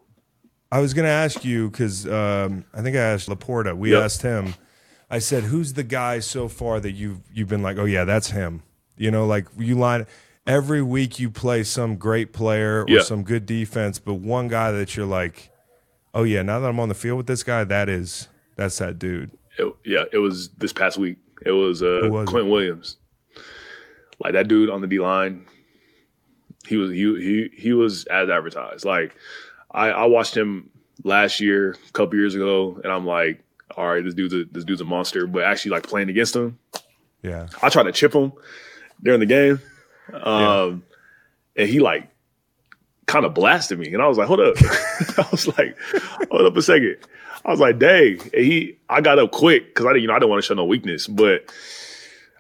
I 0.72 0.81
was 0.81 0.94
going 0.94 1.05
to 1.05 1.11
ask 1.12 1.44
you 1.44 1.70
because 1.70 2.07
um, 2.09 2.64
I 2.75 2.83
think 2.83 2.96
I 2.96 3.01
asked 3.01 3.29
LaPorta. 3.29 3.77
We 3.77 3.92
Yep. 3.92 4.03
asked 4.03 4.22
him. 4.22 4.55
I 5.11 5.18
said, 5.20 5.44
"Who's 5.44 5.75
the 5.75 5.85
guy 5.85 6.18
so 6.20 6.49
far 6.49 6.81
that 6.81 6.92
you've 6.92 7.20
you've 7.33 7.49
been 7.49 7.62
like, 7.62 7.77
oh 7.79 7.85
yeah, 7.85 8.05
that's 8.05 8.31
him." 8.31 8.62
You 8.96 9.11
know, 9.11 9.27
like 9.27 9.46
you 9.59 9.77
line 9.77 10.07
every 10.46 10.83
week 10.83 11.18
you 11.20 11.31
play 11.31 11.62
some 11.62 11.96
great 11.96 12.33
player 12.33 12.83
or 12.83 12.87
Yeah. 12.88 13.03
some 13.03 13.22
good 13.22 13.44
defense, 13.46 13.99
but 13.99 14.14
one 14.14 14.49
guy 14.49 14.70
that 14.72 14.96
you're 14.96 15.07
like, 15.07 15.51
oh 16.16 16.24
yeah, 16.24 16.42
now 16.42 16.59
that 16.59 16.68
I'm 16.68 16.81
on 16.81 16.88
the 16.88 16.94
field 16.94 17.18
with 17.18 17.26
this 17.26 17.44
guy, 17.44 17.62
that 17.62 17.88
is 17.88 18.26
that's 18.57 18.79
that 18.79 18.98
dude. 18.98 19.31
It, 19.59 19.72
yeah, 19.85 20.05
it 20.12 20.18
was 20.18 20.48
this 20.50 20.72
past 20.72 20.98
week. 20.98 21.18
It 21.44 21.52
was 21.52 21.83
uh, 21.83 22.00
was 22.05 22.29
it? 22.33 22.46
Williams. 22.46 22.96
Like 24.18 24.33
that 24.33 24.48
dude 24.48 24.70
on 24.70 24.81
the 24.81 24.87
D 24.87 24.98
line. 24.98 25.46
He 26.66 26.76
was 26.76 26.90
he 26.90 27.05
he 27.20 27.50
he 27.57 27.72
was 27.72 28.07
as 28.07 28.29
advertised. 28.29 28.85
Like 28.85 29.14
I, 29.70 29.90
I 29.90 30.05
watched 30.07 30.37
him 30.37 30.70
last 31.05 31.40
year, 31.40 31.76
a 31.88 31.92
couple 31.92 32.18
years 32.18 32.35
ago, 32.35 32.81
and 32.83 32.92
I'm 32.92 33.07
like, 33.07 33.44
all 33.76 33.87
right, 33.87 34.02
this 34.02 34.14
dude's 34.14 34.35
a, 34.35 34.44
this 34.44 34.64
dude's 34.64 34.81
a 34.81 34.85
monster. 34.85 35.26
But 35.26 35.44
actually, 35.44 35.72
like 35.72 35.87
playing 35.87 36.09
against 36.09 36.35
him, 36.35 36.59
Yeah, 37.22 37.46
I 37.62 37.68
tried 37.68 37.85
to 37.85 37.92
chip 37.92 38.14
him 38.14 38.33
during 39.02 39.20
the 39.20 39.26
game, 39.26 39.61
um, 40.12 40.83
and 41.57 41.68
he 41.68 41.79
like 41.79 42.09
kind 43.06 43.24
of 43.24 43.34
blasted 43.34 43.78
me, 43.78 43.92
and 43.92 44.02
I 44.02 44.06
was 44.08 44.18
like, 44.18 44.26
"Hold 44.28 44.40
up!" 44.40 44.56
I 45.18 45.26
was 45.30 45.46
like, 45.58 45.76
"Hold 46.30 46.46
up 46.46 46.56
a 46.56 46.62
second. 46.62 46.96
I 47.44 47.50
was 47.50 47.60
like, 47.60 47.78
"Dang!" 47.78 48.20
And 48.34 48.44
he, 48.44 48.76
I 48.88 49.00
got 49.00 49.18
up 49.18 49.30
quick 49.30 49.66
because 49.68 49.86
I 49.86 49.90
didn't, 49.90 50.02
you 50.02 50.08
know, 50.08 50.14
I 50.14 50.18
didn't 50.18 50.30
want 50.30 50.42
to 50.42 50.46
show 50.46 50.54
no 50.54 50.64
weakness, 50.64 51.06
but 51.06 51.44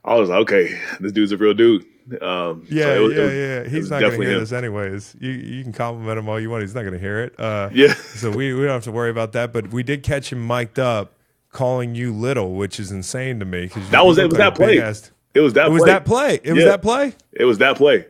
I 0.04 0.14
was 0.16 0.28
like, 0.28 0.40
"Okay, 0.40 0.78
this 1.00 1.12
dude's 1.12 1.32
a 1.32 1.36
real 1.36 1.54
dude." 1.54 1.84
Um, 2.22 2.64
yeah, 2.70 2.94
it 2.94 3.00
was- 3.00 3.14
yeah, 3.16 3.22
was- 3.24 3.32
yeah. 3.34 3.64
He's 3.68 3.90
not 3.90 4.00
going 4.00 4.12
to 4.12 4.18
hear 4.26 4.34
him. 4.34 4.40
this 4.40 4.52
anyways. 4.52 5.16
You 5.20 5.30
you 5.32 5.62
can 5.64 5.72
compliment 5.72 6.18
him 6.18 6.28
all 6.28 6.38
you 6.38 6.48
want. 6.50 6.62
He's 6.62 6.74
not 6.74 6.82
going 6.82 6.94
to 6.94 7.00
hear 7.00 7.20
it. 7.20 7.38
Uh, 7.38 7.68
Yeah, 7.72 7.94
So 7.94 8.30
we, 8.30 8.54
we 8.54 8.60
don't 8.62 8.70
have 8.70 8.84
to 8.84 8.92
worry 8.92 9.10
about 9.10 9.32
that. 9.32 9.52
But 9.52 9.72
we 9.72 9.82
did 9.82 10.02
catch 10.04 10.32
him 10.32 10.46
mic'd 10.46 10.78
up 10.78 11.14
calling 11.50 11.94
you 11.96 12.12
little, 12.12 12.54
which 12.54 12.78
is 12.78 12.92
insane 12.92 13.40
to 13.40 13.44
me. 13.44 13.66
That 13.90 14.06
was 14.06 14.18
it. 14.18 14.24
Was 14.28 14.34
like 14.34 14.38
that 14.38 14.46
a 14.48 14.50
big 14.68 14.78
play? 14.78 14.80
ass- 14.80 15.10
It 15.34 15.40
was 15.40 15.54
that. 15.54 15.66
It 15.66 15.72
was 15.72 15.82
that 15.84 16.04
play. 16.04 16.38
It 16.44 16.52
was 16.52 16.64
that 16.64 16.82
play. 16.82 17.14
It 17.32 17.44
was 17.44 17.58
that 17.58 17.76
play. 17.76 18.06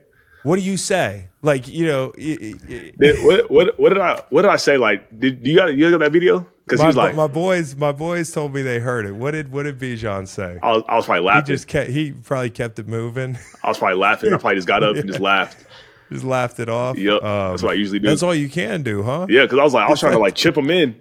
What 0.46 0.61
do 0.61 0.62
you 0.64 0.76
say? 0.76 1.26
Like 1.42 1.66
you 1.66 1.87
know, 1.87 2.12
Did- 2.12 3.24
what, 3.24 3.50
what, 3.50 3.80
what 3.80 3.88
did 3.88 3.98
I? 3.98 4.22
What 4.30 4.42
did 4.42 4.50
I 4.52 4.56
say? 4.56 4.76
Like, 4.78 5.18
did 5.18 5.44
you 5.44 5.56
got 5.56 5.74
you 5.74 5.90
got 5.90 5.98
that 5.98 6.12
video? 6.12 6.46
Because 6.64 6.80
he 6.80 6.87
was 6.87 6.96
like, 6.96 7.16
my 7.16 7.26
boys, 7.26 7.74
my 7.74 7.90
boys 7.90 8.30
told 8.30 8.54
me 8.54 8.62
they 8.62 8.78
heard 8.78 9.06
it. 9.06 9.12
What 9.16 9.32
did 9.32 9.50
what 9.50 9.64
did 9.64 9.78
Bijan 9.80 10.28
say? 10.28 10.59
I 10.62 10.72
was, 10.72 10.85
I 10.88 10.94
was 10.96 11.06
probably 11.06 11.32
He 11.32 11.42
just 11.42 11.66
kept, 11.66 11.90
he 11.90 12.12
probably 12.12 12.50
kept 12.50 12.78
it 12.78 12.87
moving. 12.87 13.37
I 13.64 13.68
was 13.68 13.78
probably 13.78 13.98
laughing. 13.98 14.32
I 14.32 14.37
probably 14.37 14.54
just 14.56 14.68
got 14.68 14.85
up 14.85 14.94
and 14.96 15.09
just 15.09 15.20
laughed. 15.32 15.64
just 16.12 16.24
laughed 16.24 16.61
it 16.61 16.68
off. 16.68 16.96
Yep, 16.96 17.22
Um, 17.24 17.50
that's 17.50 17.62
what 17.64 17.72
I 17.72 17.74
usually 17.74 17.98
do. 17.98 18.06
That's 18.09 18.22
all 18.22 18.35
you 18.35 18.48
can 18.48 18.82
do, 18.85 19.02
huh? 19.02 19.26
Yeah, 19.28 19.42
because 19.42 19.59
I 19.59 19.64
was 19.64 19.74
like, 19.74 19.87
I 19.87 19.90
was 19.90 19.98
trying 20.00 20.12
to 20.12 20.18
like 20.20 20.35
chip 20.37 20.56
him 20.56 20.70
in, 20.70 21.00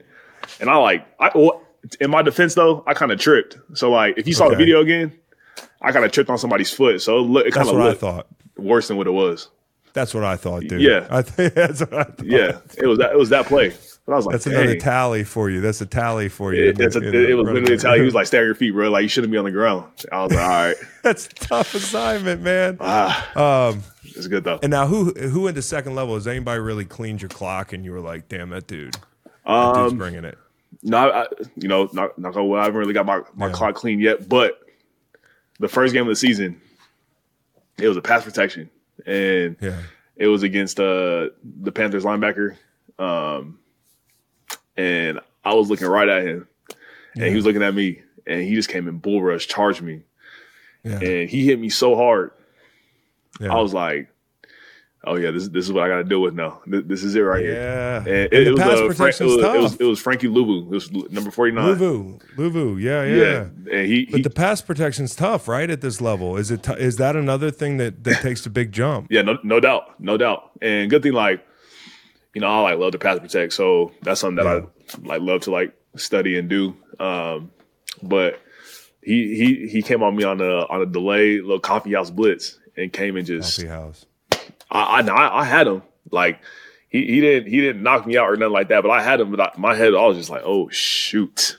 and 0.60 0.70
I 0.72 0.76
like, 0.78 1.06
I 1.20 1.32
well, 1.36 1.62
in 2.00 2.10
my 2.12 2.22
defense 2.24 2.54
though, 2.56 2.84
I 2.88 2.94
kind 2.96 3.12
of 3.12 3.20
tripped. 3.20 3.58
So 3.74 3.92
like, 3.92 4.18
if 4.18 4.28
you 4.28 4.34
saw 4.34 4.50
the 4.50 4.56
video 4.56 4.82
again, 4.82 5.14
I 5.82 5.92
kind 5.92 6.06
of 6.06 6.12
tripped 6.12 6.30
on 6.30 6.38
somebody's 6.38 6.72
foot, 6.72 7.02
so 7.02 7.20
it, 7.20 7.22
look, 7.24 7.46
it 7.46 7.54
kind 7.54 7.68
of 7.68 7.76
what 7.76 7.82
I 7.84 7.90
looked 7.90 8.02
thought. 8.02 8.28
worse 8.58 8.88
than 8.88 8.98
what 8.98 9.08
it 9.08 9.12
was. 9.12 9.50
That's 9.94 10.14
what 10.14 10.24
I 10.24 10.36
thought, 10.36 10.64
dude. 10.64 10.82
Yeah. 10.82 11.08
I 11.10 11.22
think 11.22 11.54
that's 11.56 11.80
what 11.82 11.94
I 11.94 12.04
thought. 12.04 12.26
Yeah, 12.26 12.60
it 12.78 12.86
was 12.88 13.00
that. 13.00 13.12
It 13.12 13.18
was 13.18 13.30
that 13.30 13.46
play. 13.46 13.74
But 14.06 14.12
I 14.14 14.16
was 14.18 14.26
like, 14.28 14.34
That's 14.34 14.46
another 14.46 14.76
tally 14.78 15.24
for 15.24 15.50
you. 15.50 15.62
That's 15.62 15.82
a 15.82 15.86
tally 15.86 16.30
for 16.30 16.54
you. 16.54 16.70
It, 16.70 16.80
it's 16.80 16.96
a, 16.96 17.00
it, 17.00 17.16
it 17.16 17.34
was 17.36 17.46
literally 17.48 17.74
a 17.74 17.78
tell. 17.78 17.96
He 17.96 18.02
was 18.02 18.14
like, 18.20 18.28
"Stay 18.28 18.38
on 18.40 18.46
your 18.46 18.54
feet, 18.56 18.72
bro. 18.72 18.90
Like 18.90 19.02
you 19.04 19.08
shouldn't 19.10 19.32
be 19.32 19.38
on 19.38 19.46
the 19.46 19.52
ground." 19.52 19.86
I 20.12 20.22
was 20.24 20.32
like, 20.32 20.40
"All 20.42 20.48
right, 20.50 20.76
That's 21.04 21.26
a 21.26 21.30
tough 21.30 21.74
assignment, 21.74 22.42
man. 22.42 22.78
Ah. 22.82 23.70
um, 23.72 23.82
it's 24.04 24.28
good 24.28 24.44
though." 24.44 24.60
and 24.62 24.70
now, 24.70 24.86
who 24.86 25.12
who 25.14 25.48
in 25.48 25.56
the 25.56 25.62
second 25.64 25.96
level 25.96 26.14
has 26.16 26.28
anybody 26.28 26.60
really 26.60 26.86
cleaned 26.86 27.22
your 27.22 27.30
clock 27.30 27.74
and 27.74 27.84
you 27.84 27.92
were 27.94 28.00
like, 28.02 28.28
"Damn, 28.28 28.50
that 28.50 28.68
dude, 28.68 28.94
that 29.46 29.74
dude's 29.76 29.92
Um, 29.94 29.98
bringing 29.98 30.24
it." 30.26 30.38
No, 30.84 31.10
I- 31.10 31.28
you 31.56 31.68
know, 31.68 31.90
not, 31.94 32.20
not 32.20 32.34
gonna. 32.34 32.52
I 32.54 32.66
haven't 32.66 32.78
really 32.80 32.94
got 32.94 33.06
my 33.08 33.22
my 33.34 33.48
Yeah. 33.48 33.54
clock 33.54 33.74
clean 33.76 34.00
yet, 34.00 34.30
but 34.30 34.60
the 35.60 35.68
first 35.68 35.94
game 35.94 36.04
of 36.04 36.10
the 36.10 36.16
season, 36.16 36.62
it 37.78 37.88
was 37.88 37.98
a 37.98 38.02
pass 38.02 38.24
protection, 38.24 38.70
and 39.06 39.58
Yeah, 39.60 39.82
it 40.16 40.28
was 40.28 40.44
against 40.44 40.80
uh, 40.80 41.30
the 41.44 41.72
Panthers 41.74 42.04
linebacker, 42.04 42.56
um, 43.00 43.60
and 44.78 45.20
I 45.44 45.54
was 45.54 45.70
looking 45.70 45.88
right 45.88 46.08
at 46.08 46.24
him, 46.26 46.48
and 47.16 47.26
he 47.26 47.36
was 47.36 47.46
looking 47.46 47.64
at 47.64 47.74
me, 47.74 48.02
and 48.26 48.42
he 48.44 48.56
just 48.56 48.70
came 48.70 48.88
in 48.88 48.98
bull 48.98 49.22
rush, 49.22 49.48
charged 49.48 49.82
me, 49.82 50.04
yeah, 50.84 51.00
and 51.00 51.30
he 51.30 51.46
hit 51.46 51.60
me 51.60 51.70
so 51.70 51.96
hard. 51.96 52.32
yeah. 53.40 53.54
I 53.54 53.60
was 53.62 53.74
like, 53.74 54.10
"Oh 55.06 55.16
yeah, 55.16 55.32
this 55.32 55.48
this 55.50 55.66
is 55.66 55.72
what 55.72 55.84
I 55.84 55.88
got 55.88 55.98
to 55.98 56.04
deal 56.04 56.22
with 56.22 56.34
now. 56.34 56.62
This, 56.66 56.84
this 56.86 57.04
is 57.04 57.16
it 57.16 57.22
right 57.22 57.42
here." 57.42 57.54
yeah. 57.54 57.98
And 58.00 58.08
it, 58.08 58.34
it 58.34 58.46
the 58.46 58.52
was 58.52 58.60
pass 58.60 58.80
uh, 58.80 58.94
Frank, 58.94 59.22
it, 59.22 59.24
was, 59.24 59.36
it 59.36 59.62
was 59.62 59.76
it 59.78 59.84
was 59.84 60.00
Frankie 60.00 60.28
Luvu. 60.28 60.66
It 60.66 60.70
was 60.70 60.92
number 61.12 61.32
forty 61.32 61.52
nine. 61.52 61.76
Luvu, 61.76 62.22
Luvu, 62.36 62.82
yeah, 62.82 63.04
yeah. 63.04 63.16
Yeah, 63.16 63.78
and 63.78 63.88
he, 63.88 64.06
But 64.06 64.18
he 64.18 64.22
the 64.22 64.30
pass 64.30 64.62
protection's 64.62 65.16
tough, 65.16 65.48
right? 65.48 65.70
At 65.70 65.82
this 65.82 66.02
level, 66.02 66.38
is 66.38 66.52
it? 66.52 66.64
T- 66.64 66.74
is 66.74 66.98
that 66.98 67.16
another 67.16 67.52
thing 67.52 67.78
that 67.78 68.04
that 68.04 68.22
takes 68.22 68.46
a 68.46 68.50
big 68.50 68.72
jump? 68.72 69.08
Yeah, 69.10 69.22
no, 69.22 69.38
no 69.44 69.60
doubt, 69.60 70.00
no 70.00 70.18
doubt. 70.18 70.52
And 70.62 70.90
good 70.90 71.04
thing, 71.04 71.14
like, 71.14 71.46
you 72.34 72.42
know, 72.42 72.48
I 72.48 72.72
like 72.72 72.80
love 72.80 72.92
to 72.94 73.00
pass 73.00 73.20
protect, 73.20 73.54
so 73.54 73.92
that's 74.02 74.22
something 74.22 74.44
that 74.44 74.48
I 74.48 74.62
like 75.04 75.22
love 75.22 75.42
to 75.42 75.52
like 75.52 75.74
study 75.96 76.38
and 76.38 76.50
do. 76.50 76.76
Um, 77.00 77.52
but 78.02 78.42
he 79.02 79.36
he 79.36 79.68
he 79.68 79.82
came 79.82 80.04
on 80.04 80.16
me 80.16 80.24
on 80.24 80.42
a 80.42 80.66
on 80.68 80.82
a 80.82 80.86
delay 80.86 81.40
little 81.40 81.60
coffee 81.60 81.94
house 81.94 82.10
blitz 82.10 82.60
and 82.76 82.92
came 82.92 83.16
and 83.16 83.26
just 83.26 83.58
Coffee 83.58 83.70
house. 83.70 84.06
I, 84.76 85.02
I 85.02 85.42
I 85.42 85.44
had 85.44 85.68
him 85.68 85.82
like 86.12 86.40
he 86.90 87.06
he 87.06 87.22
didn't 87.22 87.50
he 87.52 87.62
didn't 87.62 87.84
knock 87.84 88.06
me 88.06 88.18
out 88.18 88.30
or 88.30 88.36
nothing 88.38 88.54
like 88.54 88.70
that, 88.70 88.82
but 88.84 88.90
I 88.92 89.02
had 89.02 89.20
him. 89.20 89.32
But 89.32 89.42
I, 89.42 89.52
my 89.58 89.76
head, 89.76 89.94
I 89.94 90.06
was 90.06 90.18
just 90.18 90.30
like, 90.30 90.44
oh 90.46 90.70
shoot, 90.70 91.58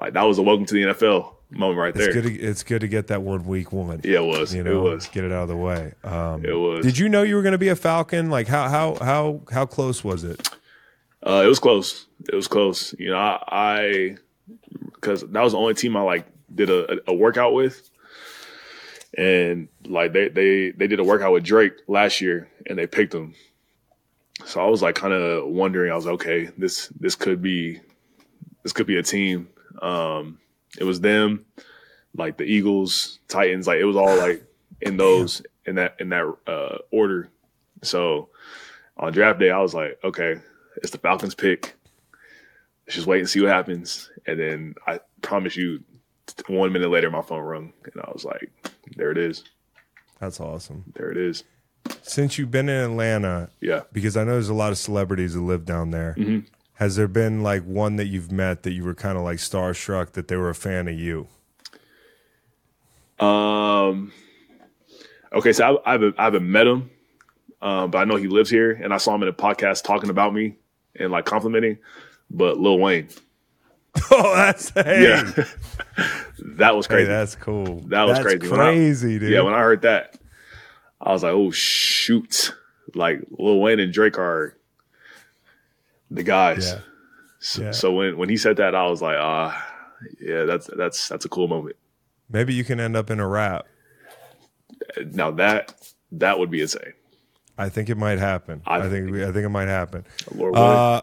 like 0.00 0.14
that 0.14 0.22
was 0.22 0.38
a 0.38 0.42
welcome 0.42 0.66
to 0.66 0.74
the 0.74 0.82
NFL 0.92 1.34
moment 1.50 1.78
right 1.78 1.94
there. 1.94 2.06
It's 2.06 2.14
good. 2.14 2.24
To, 2.24 2.34
it's 2.40 2.62
good 2.62 2.80
to 2.80 2.88
get 2.88 3.08
that 3.08 3.22
word 3.22 3.46
"weak 3.46 3.72
one. 3.72 4.00
Yeah, 4.04 4.20
it 4.20 4.26
was. 4.26 4.54
you 4.54 4.62
know, 4.62 4.86
it 4.86 4.94
was. 4.94 5.06
get 5.08 5.24
it 5.24 5.32
out 5.32 5.44
of 5.44 5.48
the 5.48 5.56
way. 5.56 5.94
Um, 6.04 6.44
It 6.44 6.52
was. 6.54 6.84
Did 6.84 6.98
you 6.98 7.08
know 7.08 7.22
you 7.22 7.36
were 7.36 7.42
going 7.42 7.52
to 7.52 7.58
be 7.58 7.68
a 7.68 7.76
Falcon? 7.76 8.30
Like 8.30 8.46
how 8.48 8.68
how 8.68 8.94
how 8.96 9.40
how 9.50 9.66
close 9.66 10.04
was 10.04 10.24
it? 10.24 10.48
Uh, 11.26 11.42
it 11.44 11.48
was 11.48 11.58
close. 11.58 12.06
It 12.28 12.34
was 12.34 12.48
close. 12.48 12.94
You 12.98 13.10
know, 13.10 13.16
I 13.16 14.16
because 14.94 15.22
that 15.22 15.42
was 15.42 15.52
the 15.52 15.58
only 15.58 15.74
team 15.74 15.96
I 15.96 16.02
like 16.02 16.26
did 16.54 16.70
a, 16.70 16.98
a 17.10 17.14
workout 17.14 17.54
with, 17.54 17.90
and 19.16 19.68
like 19.84 20.12
they 20.12 20.28
they 20.28 20.70
they 20.70 20.86
did 20.86 21.00
a 21.00 21.04
workout 21.04 21.32
with 21.32 21.44
Drake 21.44 21.74
last 21.86 22.20
year, 22.20 22.48
and 22.66 22.78
they 22.78 22.86
picked 22.86 23.14
him. 23.14 23.34
So 24.44 24.60
I 24.60 24.68
was 24.68 24.82
like 24.82 24.94
kind 24.94 25.12
of 25.12 25.48
wondering. 25.48 25.90
I 25.90 25.96
was 25.96 26.06
like, 26.06 26.14
okay, 26.14 26.50
this 26.56 26.88
this 27.00 27.14
could 27.14 27.42
be 27.42 27.80
this 28.62 28.72
could 28.72 28.86
be 28.86 28.98
a 28.98 29.02
team. 29.02 29.48
Um, 29.80 30.38
it 30.78 30.84
was 30.84 31.00
them, 31.00 31.46
like 32.14 32.36
the 32.36 32.44
Eagles, 32.44 33.18
Titans, 33.28 33.66
like 33.66 33.78
it 33.78 33.84
was 33.84 33.96
all 33.96 34.16
like 34.16 34.44
in 34.80 34.96
those 34.96 35.42
in 35.64 35.76
that 35.76 35.96
in 35.98 36.10
that 36.10 36.34
uh, 36.46 36.78
order. 36.90 37.30
So 37.82 38.28
on 38.96 39.12
draft 39.12 39.38
day, 39.38 39.50
I 39.50 39.60
was 39.60 39.74
like, 39.74 39.98
okay, 40.02 40.36
it's 40.76 40.90
the 40.90 40.98
Falcons 40.98 41.34
pick. 41.34 41.76
Let's 42.86 42.96
just 42.96 43.06
wait 43.06 43.20
and 43.20 43.28
see 43.28 43.40
what 43.40 43.50
happens. 43.50 44.10
And 44.26 44.40
then 44.40 44.74
I 44.86 45.00
promise 45.22 45.56
you, 45.56 45.84
one 46.46 46.72
minute 46.72 46.90
later, 46.90 47.10
my 47.10 47.22
phone 47.22 47.40
rung, 47.40 47.72
and 47.84 48.02
I 48.02 48.10
was 48.12 48.24
like, 48.24 48.50
there 48.96 49.10
it 49.10 49.18
is, 49.18 49.44
That's 50.20 50.40
awesome. 50.40 50.84
there 50.94 51.10
it 51.10 51.16
is. 51.16 51.44
Since 52.02 52.36
you've 52.38 52.50
been 52.50 52.68
in 52.68 52.90
Atlanta, 52.90 53.50
Yeah. 53.60 53.82
because 53.92 54.16
I 54.16 54.24
know 54.24 54.32
there's 54.32 54.48
a 54.48 54.54
lot 54.54 54.72
of 54.72 54.78
celebrities 54.78 55.34
that 55.34 55.40
live 55.40 55.64
down 55.64 55.90
there. 55.90 56.14
Mm-hmm. 56.18 56.46
Has 56.74 56.96
there 56.96 57.08
been 57.08 57.42
like 57.42 57.64
one 57.64 57.96
that 57.96 58.06
you've 58.06 58.30
met 58.30 58.62
that 58.62 58.72
you 58.72 58.84
were 58.84 58.94
kind 58.94 59.16
of 59.18 59.24
like 59.24 59.38
starstruck 59.38 60.12
that 60.12 60.28
they 60.28 60.36
were 60.36 60.50
a 60.50 60.54
fan 60.54 60.86
of 60.88 60.94
you? 60.94 61.28
Um. 63.18 64.12
Okay, 65.32 65.52
so 65.52 65.76
I, 65.84 65.90
I 65.90 65.92
haven't 65.92 66.14
I 66.18 66.24
haven't 66.24 66.50
met 66.50 66.66
him, 66.66 66.90
um, 67.60 67.90
but 67.90 67.98
I 67.98 68.04
know 68.04 68.16
he 68.16 68.28
lives 68.28 68.48
here, 68.48 68.70
and 68.72 68.94
I 68.94 68.96
saw 68.98 69.14
him 69.14 69.22
in 69.22 69.28
a 69.28 69.32
podcast 69.32 69.82
talking 69.84 70.08
about 70.10 70.32
me 70.32 70.56
and 70.94 71.10
like 71.12 71.24
complimenting. 71.24 71.78
But 72.30 72.58
Lil 72.58 72.78
Wayne, 72.78 73.08
Oh, 74.10 74.34
that's 74.34 74.70
hey, 74.70 75.02
yeah, 75.04 75.44
that 76.56 76.74
was 76.76 76.86
hey, 76.86 76.94
crazy. 76.94 77.08
that's 77.08 77.34
cool. 77.34 77.80
That 77.88 78.04
was 78.04 78.18
That's 78.18 78.34
crazy. 78.36 78.48
When 78.50 78.60
I- 78.60 78.64
Crazy, 78.72 79.18
dude. 79.18 79.30
Yeah, 79.32 79.42
when 79.42 79.54
I 79.54 79.60
heard 79.60 79.82
that, 79.82 80.18
I 81.00 81.12
was 81.12 81.22
like, 81.22 81.32
"Oh 81.32 81.50
shoot!" 81.50 82.54
Like 82.94 83.20
Lil 83.30 83.60
Wayne 83.60 83.80
and 83.80 83.92
Drake 83.92 84.18
are 84.18 84.56
the 86.10 86.22
guys. 86.22 86.70
Yeah. 86.72 86.80
So, 87.40 87.62
Yeah. 87.62 87.70
so 87.72 87.92
when 87.92 88.16
when 88.18 88.28
he 88.28 88.36
said 88.36 88.56
that, 88.56 88.74
I 88.74 88.86
was 88.88 89.00
like, 89.02 89.16
"Ah, 89.18 89.66
yeah, 90.20 90.44
that's 90.44 90.68
that's 90.76 91.08
that's 91.08 91.24
a 91.24 91.28
cool 91.28 91.48
moment." 91.48 91.76
Maybe 92.30 92.52
you 92.54 92.64
can 92.64 92.80
end 92.80 92.96
up 92.96 93.10
in 93.10 93.20
a 93.20 93.26
rap. 93.28 93.66
Now 95.12 95.30
that 95.32 95.74
that 96.12 96.38
would 96.38 96.50
be 96.50 96.60
insane. 96.62 96.94
I 97.56 97.68
think 97.68 97.88
it 97.90 97.96
might 97.96 98.18
happen. 98.18 98.62
I, 98.66 98.76
I 98.78 98.88
think 98.88 99.06
think- 99.12 99.16
I 99.22 99.32
think 99.32 99.44
it 99.44 99.48
might 99.50 99.68
happen. 99.68 100.04
Lord 100.34 100.54
willing. 100.54 101.02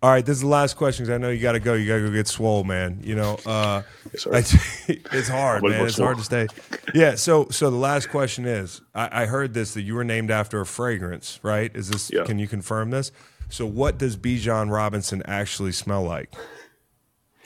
All 0.00 0.10
right, 0.10 0.24
this 0.24 0.36
is 0.36 0.42
the 0.42 0.48
last 0.48 0.76
question 0.76 1.04
because 1.04 1.14
I 1.16 1.18
know 1.18 1.30
you 1.30 1.40
got 1.42 1.52
to 1.52 1.60
go. 1.60 1.74
You 1.74 1.88
got 1.88 1.96
to 1.96 2.02
go 2.02 2.12
get 2.12 2.28
swole, 2.28 2.62
man. 2.62 3.00
You 3.02 3.16
know, 3.16 3.36
uh. 3.44 3.82
I- 4.32 4.38
it's 4.88 5.28
hard, 5.28 5.64
man. 5.64 5.86
It's 5.86 5.98
hard 5.98 6.18
to 6.18 6.24
stay. 6.24 6.46
Yeah. 6.94 7.16
So, 7.16 7.48
so 7.50 7.68
the 7.68 7.76
last 7.76 8.08
question 8.08 8.44
is: 8.46 8.80
I, 8.94 9.22
I 9.22 9.26
heard 9.26 9.54
this 9.54 9.74
that 9.74 9.82
you 9.82 9.94
were 9.96 10.04
named 10.04 10.30
after 10.30 10.60
a 10.60 10.66
fragrance, 10.66 11.40
right? 11.42 11.74
Is 11.74 11.88
this? 11.88 12.12
Yeah. 12.12 12.22
Can 12.24 12.38
you 12.38 12.46
confirm 12.46 12.90
this? 12.90 13.10
So, 13.48 13.66
what 13.66 13.98
does 13.98 14.16
Bijan 14.16 14.70
Robinson 14.70 15.20
actually 15.26 15.72
smell 15.72 16.04
like? 16.04 16.32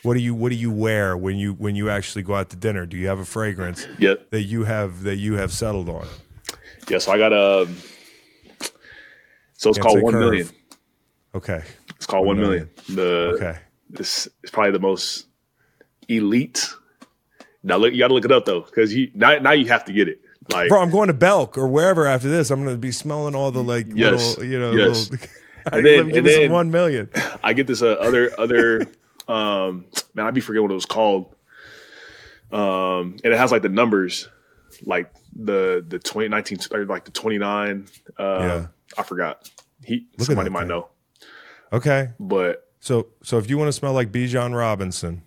What 0.03 0.15
do 0.15 0.21
you 0.21 0.35
What 0.35 0.51
do 0.51 0.57
you 0.57 0.71
wear 0.71 1.17
when 1.17 1.38
you 1.38 1.55
when 1.55 1.75
you 1.75 1.88
actually 1.88 2.23
go 2.23 2.35
out 2.35 2.51
to 2.51 2.57
dinner? 2.57 2.85
Do 2.85 2.99
you 2.99 3.07
have 3.07 3.19
a 3.19 3.25
fragrance 3.25 3.87
yeah, 3.99 4.15
that 4.29 4.43
you 4.43 4.65
have 4.65 5.05
that 5.05 5.17
you 5.17 5.35
have 5.37 5.53
settled 5.53 5.88
on? 5.88 6.07
yeah. 6.91 6.99
So 6.99 7.12
I 7.12 7.19
got 7.19 7.33
a. 7.33 7.67
So 9.55 9.71
it's 9.71 9.79
Can't 9.79 9.87
called 9.88 10.03
one 10.03 10.12
curve. 10.12 10.21
million. 10.23 10.49
Okay. 11.35 11.62
It's 12.03 12.07
called 12.09 12.27
one 12.27 12.41
million. 12.41 12.69
The 12.88 13.33
Okay. 13.37 13.59
This 13.88 14.27
is 14.43 14.51
probably 14.51 14.73
the 14.73 14.81
most 14.81 15.27
elite. 16.09 16.69
Now 17.62 17.77
look, 17.77 17.93
you 17.93 18.01
got 18.01 18.09
to 18.09 18.15
look 18.15 18.25
it 18.25 18.33
up 18.33 18.45
though, 18.45 18.62
because 18.62 18.93
you 18.93 19.12
now, 19.15 19.38
now 19.38 19.53
you 19.53 19.69
have 19.69 19.85
to 19.85 19.93
get 19.93 20.09
it. 20.09 20.21
Like 20.51 20.69
Bro, 20.69 20.83
I'm 20.83 20.91
going 20.91 21.07
to 21.07 21.15
Belk 21.15 21.57
or 21.57 21.69
wherever 21.69 22.05
after 22.09 22.29
this. 22.29 22.51
I'm 22.51 22.65
going 22.65 22.75
to 22.75 22.79
be 22.81 22.91
smelling 22.91 23.37
all 23.37 23.53
the 23.53 23.62
like 23.62 23.87
Yes. 23.95 24.31
little, 24.37 24.45
you 24.53 24.59
know, 24.59 24.73
Yes. 24.73 25.11
little. 25.12 25.29
And 25.73 25.87
then- 25.87 26.11
and 26.17 26.27
then- 26.27 26.51
one 26.51 26.73
million. 26.73 27.09
I 27.45 27.53
get 27.53 27.69
this 27.69 27.83
uh, 27.83 27.93
other 27.93 28.33
other 28.37 28.81
um 29.29 29.85
man, 30.12 30.27
I'd 30.27 30.35
be 30.35 30.41
forgetting 30.41 30.65
what 30.65 30.73
it 30.73 30.75
was 30.75 30.87
called. 30.87 31.37
Um 32.51 33.17
and 33.23 33.33
it 33.33 33.38
has 33.38 33.53
like 33.53 33.62
the 33.62 33.69
numbers 33.69 34.29
like 34.85 35.12
the 35.37 35.85
the 35.87 36.01
2019 36.01 36.59
or 36.73 36.85
like 36.87 37.05
the 37.05 37.12
29 37.12 37.87
uh 38.19 38.23
Yeah. 38.41 38.67
I 38.99 39.03
forgot. 39.05 39.49
He 39.85 40.09
Look 40.19 40.27
somebody 40.27 40.51
might 40.51 40.61
thing. 40.62 40.69
know. 40.69 40.88
Okay, 41.73 42.11
But 42.21 42.69
so 42.81 43.07
so 43.23 43.39
if 43.39 43.49
you 43.49 43.57
want 43.59 43.69
to 43.69 43.73
smell 43.73 43.93
like 43.93 44.13
Bijan 44.13 44.55
Robinson, 44.57 45.23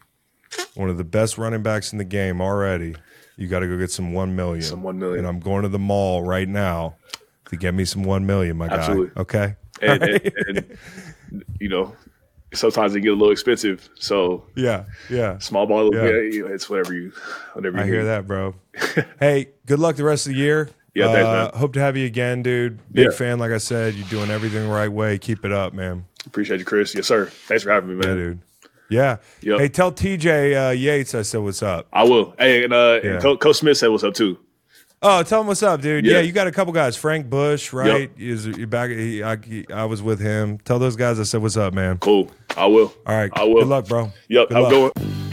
one 0.75 0.89
of 0.89 0.97
the 0.97 1.03
best 1.03 1.37
running 1.37 1.63
backs 1.63 1.91
in 1.91 1.97
the 1.97 2.03
game 2.05 2.39
already, 2.41 2.95
you 3.37 3.47
got 3.47 3.59
to 3.59 3.67
go 3.67 3.77
get 3.77 3.91
some 3.91 4.13
one 4.13 4.35
million. 4.35 4.61
Some 4.61 4.83
1 4.83 4.99
million. 4.99 5.19
And 5.19 5.27
I'm 5.27 5.39
going 5.39 5.63
to 5.63 5.69
the 5.69 5.79
mall 5.79 6.23
right 6.23 6.47
now 6.47 6.95
to 7.49 7.55
get 7.57 7.73
me 7.73 7.83
some 7.85 8.03
one 8.03 8.25
million, 8.25 8.57
my 8.57 8.67
Absolutely. 8.67 9.07
guy. 9.15 9.21
Okay. 9.21 9.55
and, 9.81 10.03
and, 10.03 10.31
and 11.29 11.43
you 11.59 11.67
know, 11.69 11.95
sometimes 12.53 12.93
they 12.93 12.99
get 12.99 13.09
a 13.09 13.15
little 13.15 13.31
expensive. 13.31 13.89
So 13.95 14.45
Yeah. 14.55 14.85
Yeah. 15.09 15.37
small 15.39 15.65
ball, 15.65 15.93
Yeah. 15.95 16.03
yeah. 16.05 16.21
you 16.21 16.47
know, 16.47 16.53
it's 16.53 16.69
whatever 16.69 16.93
you 16.93 17.11
whatever 17.53 17.77
you 17.77 17.83
I 17.83 17.87
hear 17.87 18.05
that, 18.05 18.27
bro. 18.27 18.55
hey, 19.19 19.49
good 19.65 19.79
luck 19.79 19.95
the 19.95 20.03
rest 20.03 20.27
of 20.27 20.33
the 20.33 20.39
year. 20.39 20.69
Yeah, 20.93 21.07
thanks, 21.11 21.27
Uh, 21.27 21.31
man. 21.51 21.59
Hope 21.59 21.73
to 21.73 21.79
have 21.81 21.97
you 21.97 22.05
again, 22.05 22.41
dude. 22.43 22.79
Big 22.93 23.05
Yeah. 23.11 23.17
fan, 23.17 23.37
like 23.39 23.51
I 23.51 23.57
said. 23.57 23.95
You're 23.95 24.07
doing 24.07 24.29
everything 24.31 24.63
the 24.67 24.73
right 24.73 24.91
way. 24.91 25.17
Keep 25.17 25.43
it 25.43 25.51
up, 25.51 25.73
man. 25.73 26.05
Appreciate 26.25 26.59
you, 26.59 26.65
Chris. 26.65 26.93
Yes, 26.95 27.07
sir. 27.07 27.25
Thanks 27.47 27.63
for 27.63 27.71
having 27.71 27.89
me, 27.97 28.03
Yeah, 28.03 28.13
man. 28.13 28.17
dude. 28.17 28.39
Yeah. 28.89 29.17
Yep. 29.41 29.59
Hey, 29.59 29.69
tell 29.69 29.91
TJ 29.91 30.67
uh, 30.67 30.71
Yates 30.71 31.15
I 31.15 31.23
said 31.23 31.39
what's 31.41 31.63
up. 31.63 31.87
I 31.91 32.03
will. 32.03 32.35
Hey, 32.37 32.63
and 32.63 32.73
uh, 32.73 32.99
Yeah. 33.03 33.11
and 33.13 33.21
Co- 33.21 33.37
Coach 33.37 33.57
Smith 33.57 33.77
said 33.77 33.87
what's 33.89 34.03
up 34.03 34.13
too. 34.13 34.37
Oh, 35.01 35.21
tell 35.23 35.41
him 35.41 35.47
what's 35.47 35.61
up, 35.63 35.81
dude. 35.81 36.05
Yeah, 36.05 36.13
Yeah. 36.13 36.19
you 36.21 36.31
got 36.31 36.47
a 36.47 36.51
couple 36.51 36.71
guys. 36.73 36.95
Frank 36.95 37.29
Bush, 37.29 37.73
right? 37.73 38.09
Is 38.17 38.45
you 38.45 38.65
back? 38.67 38.89
He, 38.91 39.21
I, 39.23 39.35
he- 39.37 39.65
I 39.71 39.85
was 39.85 40.01
with 40.01 40.19
him. 40.19 40.57
Tell 40.59 40.79
those 40.79 40.95
guys 40.95 41.19
I 41.19 41.23
said 41.23 41.41
what's 41.41 41.57
up, 41.57 41.73
man. 41.73 41.97
Cool. 41.99 42.29
I 42.57 42.65
will. 42.67 42.93
All 43.05 43.15
right. 43.15 43.31
I 43.33 43.43
will. 43.43 43.61
Good 43.61 43.67
luck, 43.67 43.87
bro. 43.87 44.11
Yep. 44.29 44.49
Good 44.49 44.55
Have 44.57 44.57
a 44.57 44.61
luck. 44.79 44.93
good 44.95 45.03
one. 45.03 45.24